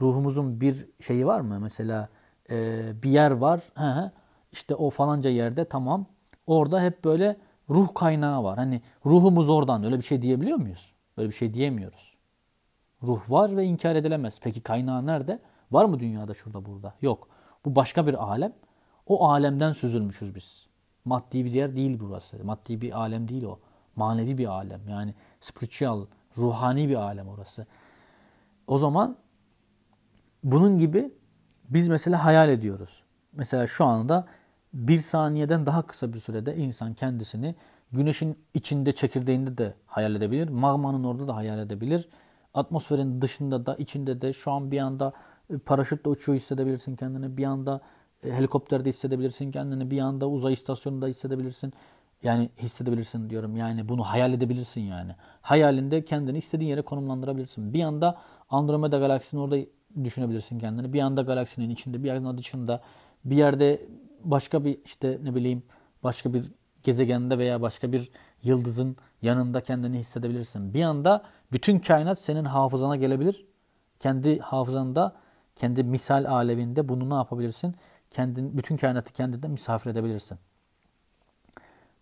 ruhumuzun 0.00 0.60
bir 0.60 0.86
şeyi 1.00 1.26
var 1.26 1.40
mı? 1.40 1.60
Mesela 1.60 2.08
e, 2.50 2.82
bir 3.02 3.10
yer 3.10 3.30
var. 3.30 3.60
He, 3.74 4.10
işte 4.52 4.74
o 4.74 4.90
falanca 4.90 5.30
yerde 5.30 5.64
tamam. 5.64 6.06
Orada 6.46 6.82
hep 6.82 7.04
böyle 7.04 7.36
ruh 7.70 7.94
kaynağı 7.94 8.44
var. 8.44 8.58
Hani 8.58 8.82
ruhumuz 9.06 9.50
oradan 9.50 9.84
öyle 9.84 9.98
bir 9.98 10.04
şey 10.04 10.22
diyebiliyor 10.22 10.58
muyuz? 10.58 10.92
Böyle 11.16 11.28
bir 11.28 11.34
şey 11.34 11.54
diyemiyoruz. 11.54 12.14
Ruh 13.02 13.30
var 13.30 13.56
ve 13.56 13.64
inkar 13.64 13.96
edilemez. 13.96 14.40
Peki 14.42 14.60
kaynağı 14.60 15.06
nerede? 15.06 15.38
Var 15.70 15.84
mı 15.84 16.00
dünyada 16.00 16.34
şurada 16.34 16.64
burada? 16.64 16.94
Yok. 17.02 17.28
Bu 17.64 17.76
başka 17.76 18.06
bir 18.06 18.14
alem. 18.14 18.52
O 19.06 19.28
alemden 19.28 19.72
süzülmüşüz 19.72 20.34
biz. 20.34 20.71
Maddi 21.04 21.44
bir 21.44 21.52
yer 21.52 21.76
değil 21.76 21.98
burası. 22.00 22.44
Maddi 22.44 22.80
bir 22.80 22.98
alem 23.00 23.28
değil 23.28 23.44
o. 23.44 23.58
Manevi 23.96 24.38
bir 24.38 24.46
alem. 24.46 24.80
Yani 24.88 25.14
spiritual, 25.40 26.06
ruhani 26.38 26.88
bir 26.88 26.94
alem 26.94 27.28
orası. 27.28 27.66
O 28.66 28.78
zaman 28.78 29.16
bunun 30.44 30.78
gibi 30.78 31.12
biz 31.68 31.88
mesela 31.88 32.24
hayal 32.24 32.48
ediyoruz. 32.48 33.02
Mesela 33.32 33.66
şu 33.66 33.84
anda 33.84 34.26
bir 34.74 34.98
saniyeden 34.98 35.66
daha 35.66 35.82
kısa 35.82 36.12
bir 36.12 36.20
sürede 36.20 36.56
insan 36.56 36.94
kendisini 36.94 37.54
güneşin 37.92 38.38
içinde 38.54 38.92
çekirdeğinde 38.92 39.58
de 39.58 39.74
hayal 39.86 40.14
edebilir. 40.14 40.48
Magmanın 40.48 41.04
orada 41.04 41.28
da 41.28 41.36
hayal 41.36 41.58
edebilir. 41.58 42.08
Atmosferin 42.54 43.22
dışında 43.22 43.66
da 43.66 43.74
içinde 43.74 44.20
de 44.20 44.32
şu 44.32 44.52
an 44.52 44.70
bir 44.70 44.78
anda 44.78 45.12
e, 45.50 45.58
paraşütle 45.58 46.10
uçuyor 46.10 46.38
hissedebilirsin 46.38 46.96
kendini. 46.96 47.36
Bir 47.36 47.44
anda 47.44 47.80
helikopterde 48.22 48.88
hissedebilirsin 48.88 49.50
kendini. 49.50 49.90
Bir 49.90 50.00
anda 50.00 50.28
uzay 50.28 50.52
istasyonunda 50.52 51.06
hissedebilirsin. 51.06 51.72
Yani 52.22 52.50
hissedebilirsin 52.58 53.30
diyorum. 53.30 53.56
Yani 53.56 53.88
bunu 53.88 54.02
hayal 54.04 54.32
edebilirsin 54.32 54.80
yani. 54.80 55.14
Hayalinde 55.40 56.04
kendini 56.04 56.38
istediğin 56.38 56.70
yere 56.70 56.82
konumlandırabilirsin. 56.82 57.74
Bir 57.74 57.82
anda 57.82 58.18
Andromeda 58.50 58.98
galaksisini 58.98 59.40
orada 59.40 59.56
düşünebilirsin 60.04 60.58
kendini. 60.58 60.92
Bir 60.92 61.00
anda 61.00 61.22
galaksinin 61.22 61.70
içinde, 61.70 62.02
bir 62.04 62.10
anda 62.10 62.38
dışında, 62.38 62.80
bir 63.24 63.36
yerde 63.36 63.82
başka 64.24 64.64
bir 64.64 64.78
işte 64.84 65.18
ne 65.22 65.34
bileyim 65.34 65.62
başka 66.02 66.34
bir 66.34 66.52
gezegende 66.82 67.38
veya 67.38 67.62
başka 67.62 67.92
bir 67.92 68.10
yıldızın 68.42 68.96
yanında 69.22 69.60
kendini 69.60 69.98
hissedebilirsin. 69.98 70.74
Bir 70.74 70.82
anda 70.82 71.22
bütün 71.52 71.78
kainat 71.78 72.18
senin 72.18 72.44
hafızana 72.44 72.96
gelebilir. 72.96 73.46
Kendi 73.98 74.38
hafızanda, 74.38 75.16
kendi 75.56 75.84
misal 75.84 76.24
aleminde 76.24 76.88
bunu 76.88 77.10
ne 77.10 77.14
yapabilirsin? 77.14 77.74
Kendin, 78.12 78.58
bütün 78.58 78.76
kainatı 78.76 79.12
kendinde 79.12 79.48
misafir 79.48 79.90
edebilirsin. 79.90 80.38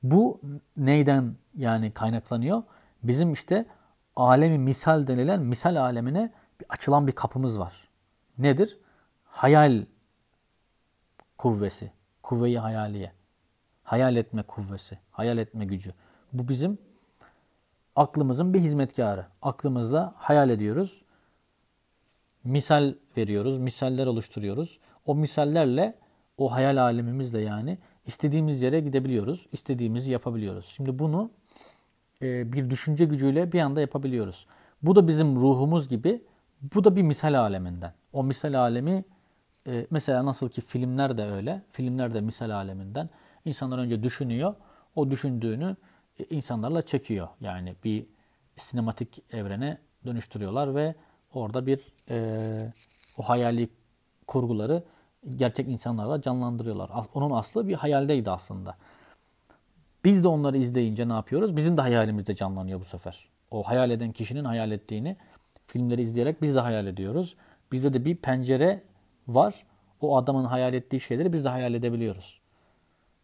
Bu 0.02 0.40
neyden 0.76 1.34
yani 1.56 1.90
kaynaklanıyor? 1.90 2.62
Bizim 3.02 3.32
işte 3.32 3.66
alemi 4.16 4.58
misal 4.58 5.06
denilen 5.06 5.42
misal 5.42 5.76
alemine 5.76 6.32
bir 6.60 6.66
açılan 6.68 7.06
bir 7.06 7.12
kapımız 7.12 7.60
var. 7.60 7.88
Nedir? 8.38 8.78
Hayal 9.24 9.84
kuvvesi. 11.38 11.92
Kuvveyi 12.22 12.58
hayaliye. 12.58 13.12
Hayal 13.84 14.16
etme 14.16 14.42
kuvvesi. 14.42 14.98
Hayal 15.10 15.38
etme 15.38 15.64
gücü. 15.64 15.92
Bu 16.32 16.48
bizim 16.48 16.78
aklımızın 17.96 18.54
bir 18.54 18.60
hizmetkarı. 18.60 19.26
Aklımızla 19.42 20.14
hayal 20.16 20.50
ediyoruz. 20.50 21.02
Misal 22.44 22.94
veriyoruz. 23.16 23.58
Misaller 23.58 24.06
oluşturuyoruz. 24.06 24.78
O 25.06 25.14
misallerle 25.14 25.94
o 26.38 26.52
hayal 26.52 26.76
alemimizle 26.76 27.40
yani 27.40 27.78
istediğimiz 28.06 28.62
yere 28.62 28.80
gidebiliyoruz. 28.80 29.46
İstediğimizi 29.52 30.12
yapabiliyoruz. 30.12 30.66
Şimdi 30.76 30.98
bunu 30.98 31.30
e, 32.22 32.52
bir 32.52 32.70
düşünce 32.70 33.04
gücüyle 33.04 33.52
bir 33.52 33.60
anda 33.60 33.80
yapabiliyoruz. 33.80 34.46
Bu 34.82 34.96
da 34.96 35.08
bizim 35.08 35.36
ruhumuz 35.36 35.88
gibi. 35.88 36.22
Bu 36.74 36.84
da 36.84 36.96
bir 36.96 37.02
misal 37.02 37.34
aleminden. 37.34 37.92
O 38.12 38.24
misal 38.24 38.54
alemi 38.54 39.04
e, 39.66 39.86
mesela 39.90 40.26
nasıl 40.26 40.48
ki 40.48 40.60
filmler 40.60 41.18
de 41.18 41.24
öyle. 41.24 41.62
Filmler 41.72 42.14
de 42.14 42.20
misal 42.20 42.50
aleminden. 42.50 43.08
İnsanlar 43.44 43.78
önce 43.78 44.02
düşünüyor. 44.02 44.54
O 44.94 45.10
düşündüğünü 45.10 45.76
e, 46.18 46.24
insanlarla 46.24 46.82
çekiyor. 46.82 47.28
Yani 47.40 47.74
bir 47.84 48.06
sinematik 48.56 49.22
evrene 49.32 49.78
dönüştürüyorlar 50.06 50.74
ve 50.74 50.94
orada 51.34 51.66
bir 51.66 51.80
e, 52.10 52.72
o 53.18 53.22
hayali 53.22 53.68
kurguları 54.30 54.84
gerçek 55.36 55.68
insanlarla 55.68 56.22
canlandırıyorlar. 56.22 56.90
Onun 57.14 57.30
aslı 57.30 57.68
bir 57.68 57.74
hayaldeydi 57.74 58.30
aslında. 58.30 58.76
Biz 60.04 60.24
de 60.24 60.28
onları 60.28 60.58
izleyince 60.58 61.08
ne 61.08 61.12
yapıyoruz? 61.12 61.56
Bizim 61.56 61.76
de 61.76 61.80
hayalimizde 61.80 62.34
canlanıyor 62.34 62.80
bu 62.80 62.84
sefer. 62.84 63.28
O 63.50 63.62
hayal 63.62 63.90
eden 63.90 64.12
kişinin 64.12 64.44
hayal 64.44 64.70
ettiğini 64.70 65.16
filmleri 65.66 66.02
izleyerek 66.02 66.42
biz 66.42 66.54
de 66.54 66.60
hayal 66.60 66.86
ediyoruz. 66.86 67.36
Bizde 67.72 67.92
de 67.92 68.04
bir 68.04 68.16
pencere 68.16 68.82
var. 69.28 69.66
O 70.00 70.16
adamın 70.16 70.44
hayal 70.44 70.74
ettiği 70.74 71.00
şeyleri 71.00 71.32
biz 71.32 71.44
de 71.44 71.48
hayal 71.48 71.74
edebiliyoruz. 71.74 72.40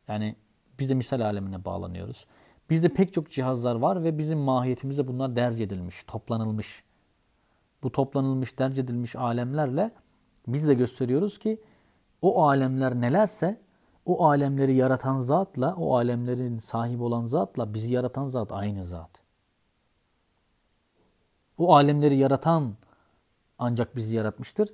Yani 0.08 0.36
biz 0.78 0.90
de 0.90 0.94
misal 0.94 1.20
alemine 1.20 1.64
bağlanıyoruz. 1.64 2.26
Bizde 2.70 2.88
pek 2.88 3.12
çok 3.12 3.30
cihazlar 3.30 3.74
var 3.74 4.04
ve 4.04 4.18
bizim 4.18 4.38
mahiyetimizde 4.38 5.08
bunlar 5.08 5.36
derc 5.36 5.64
edilmiş, 5.64 6.04
toplanılmış. 6.06 6.84
Bu 7.82 7.92
toplanılmış, 7.92 8.58
derc 8.58 8.80
edilmiş 8.80 9.16
alemlerle 9.16 9.90
biz 10.46 10.68
de 10.68 10.74
gösteriyoruz 10.74 11.38
ki 11.38 11.60
o 12.22 12.46
alemler 12.48 13.00
nelerse 13.00 13.60
o 14.06 14.26
alemleri 14.26 14.74
yaratan 14.74 15.18
zatla, 15.18 15.74
o 15.76 15.96
alemlerin 15.96 16.58
sahibi 16.58 17.02
olan 17.02 17.26
zatla 17.26 17.74
bizi 17.74 17.94
yaratan 17.94 18.28
zat 18.28 18.52
aynı 18.52 18.84
zat. 18.84 19.10
O 21.58 21.74
alemleri 21.74 22.16
yaratan 22.16 22.74
ancak 23.58 23.96
bizi 23.96 24.16
yaratmıştır 24.16 24.68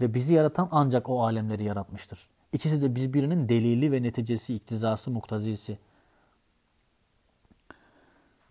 ve 0.00 0.14
bizi 0.14 0.34
yaratan 0.34 0.68
ancak 0.70 1.08
o 1.08 1.22
alemleri 1.22 1.64
yaratmıştır. 1.64 2.28
İkisi 2.52 2.82
de 2.82 2.96
birbirinin 2.96 3.48
delili 3.48 3.92
ve 3.92 4.02
neticesi, 4.02 4.54
iktizası, 4.54 5.10
muktazisi. 5.10 5.78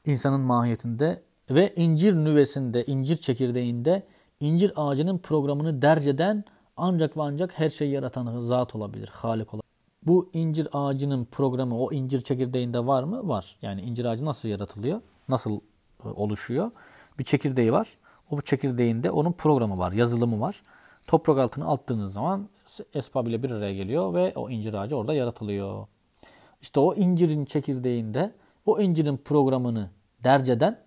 İnsanın 0.06 0.42
mahiyetinde 0.42 1.24
ve 1.50 1.74
incir 1.76 2.16
nüvesinde, 2.16 2.86
incir 2.86 3.16
çekirdeğinde 3.16 4.08
incir 4.40 4.72
ağacının 4.76 5.18
programını 5.18 5.82
derc 5.82 6.10
eden 6.10 6.44
ancak 6.78 7.18
ve 7.18 7.22
ancak 7.22 7.60
her 7.60 7.70
şeyi 7.70 7.92
yaratan 7.92 8.40
zat 8.40 8.76
olabilir, 8.76 9.10
halik 9.14 9.54
olabilir. 9.54 9.68
Bu 10.04 10.30
incir 10.34 10.68
ağacının 10.74 11.26
programı 11.26 11.80
o 11.80 11.92
incir 11.92 12.22
çekirdeğinde 12.22 12.86
var 12.86 13.04
mı? 13.04 13.28
Var. 13.28 13.58
Yani 13.62 13.82
incir 13.82 14.06
ağacı 14.06 14.26
nasıl 14.26 14.50
yaratılıyor? 14.50 15.02
Nasıl 15.30 15.60
e, 16.06 16.08
oluşuyor? 16.08 16.72
Bir 17.20 17.24
çekirdeği 17.24 17.72
var. 17.72 17.88
O 18.32 18.42
çekirdeğinde 18.42 19.12
onun 19.12 19.32
programı 19.32 19.78
var, 19.78 19.92
yazılımı 19.92 20.40
var. 20.40 20.62
Toprak 21.08 21.38
altına 21.38 21.68
attığınız 21.68 22.14
zaman 22.14 22.50
esbab 22.94 23.28
ile 23.28 23.44
bir 23.44 23.52
araya 23.52 23.74
geliyor 23.74 24.14
ve 24.14 24.34
o 24.36 24.50
incir 24.50 24.74
ağacı 24.74 24.98
orada 24.98 25.14
yaratılıyor. 25.14 25.88
İşte 26.62 26.80
o 26.80 26.96
incirin 26.96 27.46
çekirdeğinde 27.46 28.32
o 28.66 28.82
incirin 28.82 29.18
programını 29.18 29.90
derceden 30.24 30.80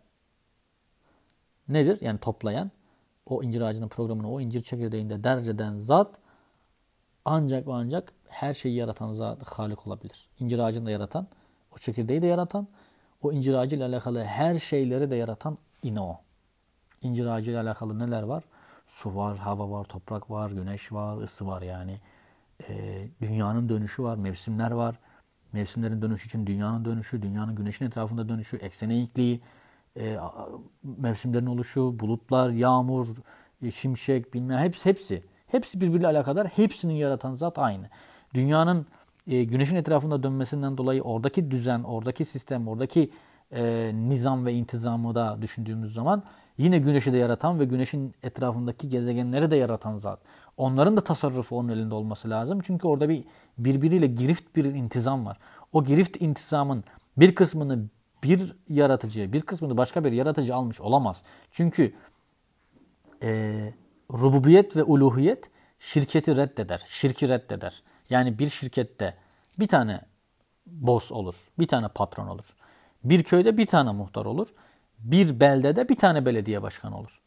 nedir? 1.68 1.98
Yani 2.00 2.18
toplayan 2.18 2.70
o 3.32 3.42
incir 3.42 3.60
ağacının 3.60 3.88
programını 3.88 4.32
o 4.32 4.40
incir 4.40 4.62
çekirdeğinde 4.62 5.24
derceden 5.24 5.76
zat 5.76 6.18
ancak 7.24 7.66
ve 7.66 7.72
ancak 7.72 8.12
her 8.28 8.54
şeyi 8.54 8.76
yaratan 8.76 9.12
zat 9.12 9.42
Halik 9.42 9.86
olabilir. 9.86 10.28
İncir 10.40 10.58
ağacını 10.58 10.86
da 10.86 10.90
yaratan, 10.90 11.26
o 11.74 11.78
çekirdeği 11.78 12.22
de 12.22 12.26
yaratan, 12.26 12.68
o 13.22 13.32
incir 13.32 13.54
ağacı 13.54 13.76
ile 13.76 13.84
alakalı 13.84 14.24
her 14.24 14.58
şeyleri 14.58 15.10
de 15.10 15.16
yaratan 15.16 15.58
yine 15.82 16.00
o. 16.00 16.20
İncir 17.02 17.26
ağacı 17.26 17.50
ile 17.50 17.60
alakalı 17.60 17.98
neler 17.98 18.22
var? 18.22 18.44
Su 18.88 19.16
var, 19.16 19.38
hava 19.38 19.70
var, 19.70 19.84
toprak 19.84 20.30
var, 20.30 20.50
güneş 20.50 20.92
var, 20.92 21.22
ısı 21.22 21.46
var 21.46 21.62
yani. 21.62 22.00
E, 22.68 23.06
dünyanın 23.20 23.68
dönüşü 23.68 24.02
var, 24.02 24.16
mevsimler 24.16 24.70
var. 24.70 24.98
Mevsimlerin 25.52 26.02
dönüşü 26.02 26.26
için 26.26 26.46
dünyanın 26.46 26.84
dönüşü, 26.84 27.22
dünyanın 27.22 27.54
güneşin 27.54 27.86
etrafında 27.86 28.28
dönüşü, 28.28 28.56
eksene 28.56 28.94
eğikliği, 28.94 29.40
e, 29.96 30.16
mevsimlerin 30.82 31.46
oluşu, 31.46 32.00
bulutlar, 32.00 32.50
yağmur, 32.50 33.06
e, 33.62 33.70
şimşek, 33.70 34.34
bilmem 34.34 34.58
hepsi 34.58 34.88
hepsi. 34.88 35.22
Hepsi 35.46 35.80
birbiriyle 35.80 36.06
alakadar. 36.06 36.46
Hepsinin 36.46 36.94
yaratan 36.94 37.34
zat 37.34 37.58
aynı. 37.58 37.88
Dünyanın 38.34 38.86
e, 39.26 39.44
güneşin 39.44 39.76
etrafında 39.76 40.22
dönmesinden 40.22 40.78
dolayı 40.78 41.02
oradaki 41.02 41.50
düzen, 41.50 41.82
oradaki 41.82 42.24
sistem, 42.24 42.68
oradaki 42.68 43.10
e, 43.52 43.92
nizam 43.94 44.46
ve 44.46 44.52
intizamı 44.52 45.14
da 45.14 45.38
düşündüğümüz 45.42 45.92
zaman 45.92 46.22
yine 46.58 46.78
güneşi 46.78 47.12
de 47.12 47.18
yaratan 47.18 47.60
ve 47.60 47.64
güneşin 47.64 48.14
etrafındaki 48.22 48.88
gezegenleri 48.88 49.50
de 49.50 49.56
yaratan 49.56 49.96
zat. 49.96 50.20
Onların 50.56 50.96
da 50.96 51.00
tasarrufu 51.00 51.56
onun 51.56 51.68
elinde 51.68 51.94
olması 51.94 52.30
lazım. 52.30 52.60
Çünkü 52.62 52.86
orada 52.86 53.08
bir 53.08 53.24
birbiriyle 53.58 54.06
girift 54.06 54.56
bir 54.56 54.64
intizam 54.64 55.26
var. 55.26 55.38
O 55.72 55.84
girift 55.84 56.22
intizamın 56.22 56.84
bir 57.16 57.34
kısmını 57.34 57.88
bir 58.22 58.56
yaratıcı, 58.68 59.32
bir 59.32 59.40
kısmını 59.40 59.76
başka 59.76 60.04
bir 60.04 60.12
yaratıcı 60.12 60.54
almış 60.54 60.80
olamaz. 60.80 61.22
Çünkü 61.50 61.94
e, 63.22 63.72
rububiyet 64.12 64.76
ve 64.76 64.82
uluhiyet 64.82 65.50
şirketi 65.78 66.36
reddeder, 66.36 66.84
şirki 66.88 67.28
reddeder. 67.28 67.82
Yani 68.10 68.38
bir 68.38 68.50
şirkette 68.50 69.16
bir 69.58 69.68
tane 69.68 70.00
boss 70.66 71.12
olur, 71.12 71.34
bir 71.58 71.66
tane 71.66 71.88
patron 71.88 72.26
olur. 72.26 72.54
Bir 73.04 73.22
köyde 73.22 73.56
bir 73.56 73.66
tane 73.66 73.92
muhtar 73.92 74.24
olur. 74.24 74.48
Bir 74.98 75.40
beldede 75.40 75.88
bir 75.88 75.96
tane 75.96 76.26
belediye 76.26 76.62
başkanı 76.62 76.98
olur. 76.98 77.20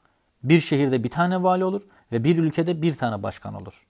Bir 0.43 0.61
şehirde 0.61 1.03
bir 1.03 1.09
tane 1.09 1.43
vali 1.43 1.65
olur 1.65 1.81
ve 2.11 2.23
bir 2.23 2.37
ülkede 2.37 2.81
bir 2.81 2.95
tane 2.95 3.23
başkan 3.23 3.53
olur. 3.53 3.87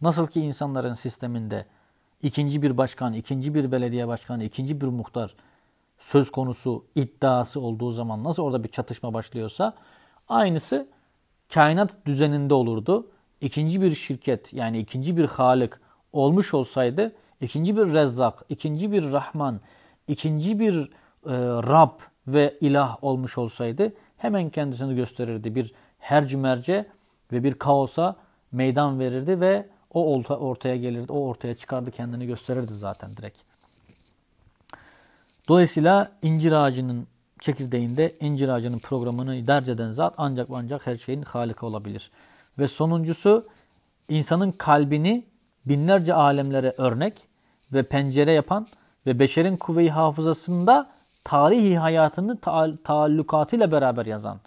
Nasıl 0.00 0.26
ki 0.26 0.40
insanların 0.40 0.94
sisteminde 0.94 1.66
ikinci 2.22 2.62
bir 2.62 2.76
başkan, 2.76 3.12
ikinci 3.12 3.54
bir 3.54 3.72
belediye 3.72 4.08
başkanı, 4.08 4.44
ikinci 4.44 4.80
bir 4.80 4.86
muhtar 4.86 5.34
söz 6.00 6.30
konusu 6.30 6.84
iddiası 6.94 7.60
olduğu 7.60 7.92
zaman 7.92 8.24
nasıl 8.24 8.42
orada 8.42 8.64
bir 8.64 8.68
çatışma 8.68 9.14
başlıyorsa 9.14 9.74
aynısı 10.28 10.88
kainat 11.54 12.06
düzeninde 12.06 12.54
olurdu. 12.54 13.10
İkinci 13.40 13.82
bir 13.82 13.94
şirket 13.94 14.52
yani 14.52 14.78
ikinci 14.78 15.16
bir 15.16 15.24
halik 15.24 15.72
olmuş 16.12 16.54
olsaydı 16.54 17.12
ikinci 17.40 17.76
bir 17.76 17.94
rezzak, 17.94 18.44
ikinci 18.48 18.92
bir 18.92 19.12
rahman, 19.12 19.60
ikinci 20.08 20.60
bir 20.60 20.74
e, 21.26 21.32
Rab 21.72 22.00
ve 22.26 22.58
ilah 22.60 23.04
olmuş 23.04 23.38
olsaydı 23.38 23.92
hemen 24.16 24.50
kendisini 24.50 24.94
gösterirdi. 24.94 25.54
Bir 25.54 25.72
hercümerce 25.98 26.86
ve 27.32 27.44
bir 27.44 27.54
kaosa 27.54 28.16
meydan 28.52 29.00
verirdi 29.00 29.40
ve 29.40 29.68
o 29.94 30.22
ortaya 30.28 30.76
gelirdi. 30.76 31.12
O 31.12 31.28
ortaya 31.28 31.54
çıkardı 31.54 31.90
kendini 31.90 32.26
gösterirdi 32.26 32.74
zaten 32.74 33.10
direkt. 33.16 33.49
Dolayısıyla 35.50 36.12
incir 36.22 36.52
ağacının 36.52 37.06
çekirdeğinde 37.40 38.14
incir 38.20 38.48
ağacının 38.48 38.78
programını 38.78 39.46
derc 39.46 39.72
eden 39.72 39.92
zat 39.92 40.14
ancak 40.16 40.48
ancak 40.52 40.86
her 40.86 40.96
şeyin 40.96 41.22
halika 41.22 41.66
olabilir. 41.66 42.10
Ve 42.58 42.68
sonuncusu 42.68 43.46
insanın 44.08 44.52
kalbini 44.52 45.26
binlerce 45.66 46.14
alemlere 46.14 46.74
örnek 46.78 47.28
ve 47.72 47.82
pencere 47.82 48.32
yapan 48.32 48.66
ve 49.06 49.18
beşerin 49.18 49.56
kuvve-i 49.56 49.90
hafızasında 49.90 50.90
tarihi 51.24 51.78
hayatını 51.78 52.40
ta 52.40 52.76
taallukatıyla 52.84 53.72
beraber 53.72 54.06
yazan. 54.06 54.40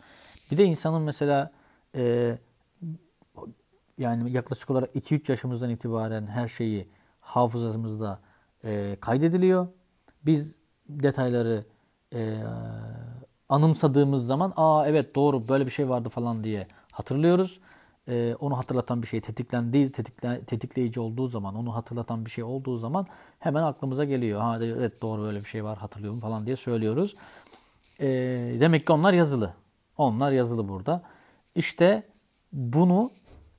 Bir 0.51 0.57
de 0.57 0.63
insanın 0.63 1.01
mesela 1.01 1.51
e, 1.95 2.37
yani 3.97 4.31
yaklaşık 4.31 4.69
olarak 4.69 4.95
2-3 4.95 5.31
yaşımızdan 5.31 5.69
itibaren 5.69 6.27
her 6.27 6.47
şeyi 6.47 6.87
hafızamızda 7.21 8.19
e, 8.63 8.97
kaydediliyor. 9.01 9.67
Biz 10.25 10.62
detayları 10.89 11.65
e, 12.13 12.39
anımsadığımız 13.49 14.25
zaman 14.25 14.53
aa 14.55 14.87
evet 14.87 15.15
doğru 15.15 15.47
böyle 15.47 15.65
bir 15.65 15.71
şey 15.71 15.89
vardı 15.89 16.09
falan 16.09 16.43
diye 16.43 16.67
hatırlıyoruz. 16.91 17.59
E, 18.07 18.35
onu 18.39 18.57
hatırlatan 18.57 19.01
bir 19.01 19.07
şey 19.07 19.21
tetiklendi, 19.21 19.91
tetikle, 19.91 20.43
tetikleyici 20.43 20.99
olduğu 20.99 21.27
zaman, 21.27 21.55
onu 21.55 21.75
hatırlatan 21.75 22.25
bir 22.25 22.31
şey 22.31 22.43
olduğu 22.43 22.77
zaman 22.77 23.07
hemen 23.39 23.63
aklımıza 23.63 24.03
geliyor. 24.03 24.41
Ha 24.41 24.57
evet 24.61 25.01
doğru 25.01 25.21
böyle 25.21 25.39
bir 25.39 25.45
şey 25.45 25.63
var 25.63 25.77
hatırlıyorum 25.77 26.19
falan 26.19 26.45
diye 26.45 26.55
söylüyoruz. 26.55 27.15
E, 27.99 28.07
demek 28.59 28.87
ki 28.87 28.93
onlar 28.93 29.13
yazılı. 29.13 29.53
Onlar 29.97 30.31
yazılı 30.31 30.69
burada. 30.69 31.01
İşte 31.55 32.03
bunu 32.53 33.11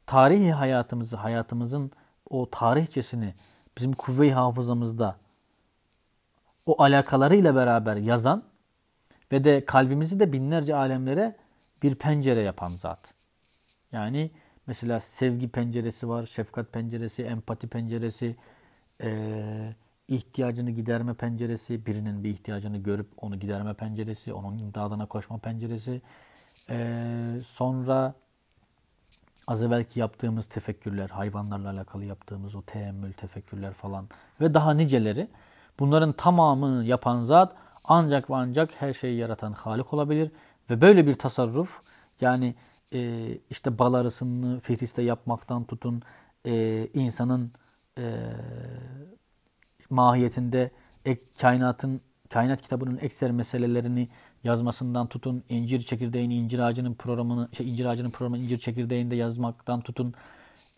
tarihi 0.06 0.52
hayatımızı, 0.52 1.16
hayatımızın 1.16 1.90
o 2.30 2.50
tarihçesini 2.50 3.34
bizim 3.78 3.92
kuvve-i 3.92 4.32
hafızamızda 4.32 5.16
o 6.66 6.82
alakalarıyla 6.82 7.54
beraber 7.54 7.96
yazan 7.96 8.44
ve 9.32 9.44
de 9.44 9.64
kalbimizi 9.64 10.20
de 10.20 10.32
binlerce 10.32 10.76
alemlere 10.76 11.36
bir 11.82 11.94
pencere 11.94 12.40
yapan 12.40 12.68
zat. 12.68 13.14
Yani 13.92 14.30
mesela 14.66 15.00
sevgi 15.00 15.48
penceresi 15.48 16.08
var, 16.08 16.26
şefkat 16.26 16.72
penceresi, 16.72 17.22
empati 17.22 17.68
penceresi, 17.68 18.36
e, 19.02 19.74
ihtiyacını 20.08 20.70
giderme 20.70 21.14
penceresi, 21.14 21.86
birinin 21.86 22.24
bir 22.24 22.30
ihtiyacını 22.30 22.78
görüp 22.78 23.08
onu 23.16 23.38
giderme 23.38 23.74
penceresi, 23.74 24.32
onun 24.32 24.58
imdadına 24.58 25.06
koşma 25.06 25.38
penceresi. 25.38 26.02
E, 26.70 27.40
sonra 27.46 28.14
az 29.46 29.62
evvelki 29.62 30.00
yaptığımız 30.00 30.46
tefekkürler, 30.46 31.08
hayvanlarla 31.08 31.70
alakalı 31.70 32.04
yaptığımız 32.04 32.54
o 32.54 32.62
teemmül, 32.62 33.12
tefekkürler 33.12 33.72
falan 33.72 34.08
ve 34.40 34.54
daha 34.54 34.74
niceleri 34.74 35.28
bunların 35.78 36.12
tamamını 36.12 36.84
yapan 36.84 37.24
zat 37.24 37.56
ancak 37.84 38.30
ve 38.30 38.34
ancak 38.34 38.70
her 38.78 38.92
şeyi 38.92 39.16
yaratan 39.16 39.52
Halik 39.52 39.94
olabilir 39.94 40.30
ve 40.70 40.80
böyle 40.80 41.06
bir 41.06 41.14
tasarruf 41.14 41.80
yani 42.20 42.54
e, 42.92 43.28
işte 43.50 43.78
bal 43.78 43.94
arısını 43.94 44.60
fihriste 44.60 45.02
yapmaktan 45.02 45.64
tutun 45.64 46.02
e, 46.46 46.86
insanın 46.86 47.52
e, 47.98 48.02
mahiyetinde 49.90 50.70
ek, 51.04 51.22
kainatın 51.40 52.00
kainat 52.30 52.62
kitabının 52.62 52.98
ekser 52.98 53.30
meselelerini 53.30 54.08
yazmasından 54.44 55.06
tutun, 55.06 55.44
incir 55.48 55.80
çekirdeğini, 55.80 56.36
incir 56.36 56.58
ağacının 56.58 56.94
programını, 56.94 57.48
şey, 57.52 57.70
incir 57.70 57.84
ağacının 57.84 58.10
programını 58.10 58.42
incir 58.42 58.58
çekirdeğinde 58.58 59.16
yazmaktan 59.16 59.80
tutun, 59.80 60.14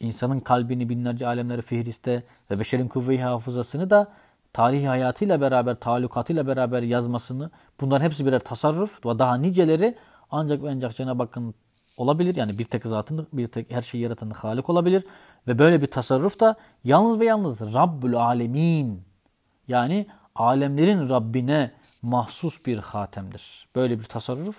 insanın 0.01 0.40
kalbini 0.40 0.88
binlerce 0.88 1.26
alemleri 1.26 1.62
fihriste 1.62 2.22
ve 2.51 2.59
beşerin 2.59 2.88
kuvve-i 2.88 3.18
hafızasını 3.18 3.90
da 3.90 4.12
tarihi 4.57 4.87
hayatıyla 4.87 5.41
beraber, 5.41 5.75
talukatıyla 5.75 6.47
beraber 6.47 6.83
yazmasını, 6.83 7.51
bunların 7.81 8.05
hepsi 8.05 8.27
birer 8.27 8.41
tasarruf 8.41 9.07
ve 9.07 9.19
daha 9.19 9.37
niceleri 9.37 9.97
ancak 10.31 10.63
ve 10.63 10.71
ancak 10.71 10.97
Cenab-ı 10.97 11.23
Hakk'ın 11.23 11.55
olabilir. 11.97 12.37
Yani 12.37 12.59
bir 12.59 12.65
tek 12.65 12.83
zatın, 12.83 13.27
bir 13.33 13.49
tek 13.49 13.71
her 13.71 13.83
şeyi 13.83 14.03
yaratan 14.03 14.31
Halik 14.31 14.71
olabilir. 14.71 15.05
Ve 15.49 15.59
böyle 15.59 15.83
bir 15.83 15.87
tasarruf 15.87 16.41
da 16.41 16.57
yalnız 16.85 17.21
ve 17.21 17.25
yalnız 17.25 17.75
Rabbül 17.75 18.17
Alemin 18.17 19.03
yani 19.69 20.07
alemlerin 20.35 21.09
Rabbine 21.09 21.71
mahsus 22.03 22.67
bir 22.67 22.79
hatemdir. 22.79 23.69
Böyle 23.75 23.99
bir 23.99 24.05
tasarruf 24.05 24.57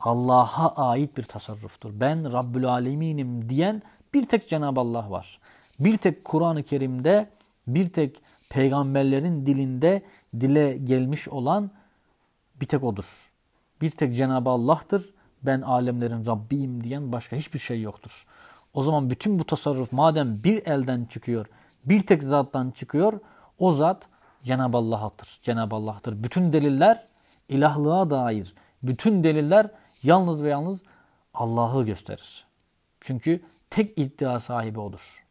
Allah'a 0.00 0.88
ait 0.90 1.16
bir 1.16 1.22
tasarruftur. 1.22 1.90
Ben 1.94 2.32
Rabbül 2.32 2.68
Aleminim 2.68 3.48
diyen 3.48 3.82
bir 4.14 4.28
tek 4.28 4.48
Cenab-ı 4.48 4.80
Allah 4.80 5.10
var. 5.10 5.38
Bir 5.80 5.96
tek 5.96 6.24
Kur'an-ı 6.24 6.62
Kerim'de 6.62 7.30
bir 7.66 7.88
tek 7.88 8.20
peygamberlerin 8.52 9.46
dilinde 9.46 10.02
dile 10.40 10.76
gelmiş 10.76 11.28
olan 11.28 11.70
bir 12.60 12.66
tek 12.66 12.84
odur. 12.84 13.30
Bir 13.80 13.90
tek 13.90 14.16
Cenab-ı 14.16 14.50
Allah'tır. 14.50 15.14
Ben 15.42 15.60
alemlerin 15.60 16.26
Rabbiyim 16.26 16.84
diyen 16.84 17.12
başka 17.12 17.36
hiçbir 17.36 17.58
şey 17.58 17.82
yoktur. 17.82 18.26
O 18.74 18.82
zaman 18.82 19.10
bütün 19.10 19.38
bu 19.38 19.44
tasarruf 19.44 19.92
madem 19.92 20.44
bir 20.44 20.66
elden 20.66 21.04
çıkıyor, 21.04 21.46
bir 21.84 22.06
tek 22.06 22.22
zattan 22.22 22.70
çıkıyor, 22.70 23.20
o 23.58 23.72
zat 23.72 24.06
Cenab-ı 24.42 24.76
Allah'tır. 24.76 25.38
Cenab-ı 25.42 25.74
Allah'tır. 25.74 26.24
Bütün 26.24 26.52
deliller 26.52 27.06
ilahlığa 27.48 28.10
dair. 28.10 28.54
Bütün 28.82 29.24
deliller 29.24 29.70
yalnız 30.02 30.42
ve 30.42 30.48
yalnız 30.48 30.82
Allah'ı 31.34 31.84
gösterir. 31.84 32.44
Çünkü 33.00 33.40
tek 33.70 33.98
iddia 33.98 34.40
sahibi 34.40 34.80
odur. 34.80 35.21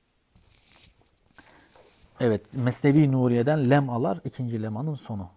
Evet, 2.23 2.53
Mesnevi 2.53 3.11
Nuriye'den 3.11 3.69
lem 3.69 3.89
alar 3.89 4.19
ikinci 4.25 4.63
lemanın 4.63 4.95
sonu. 4.95 5.29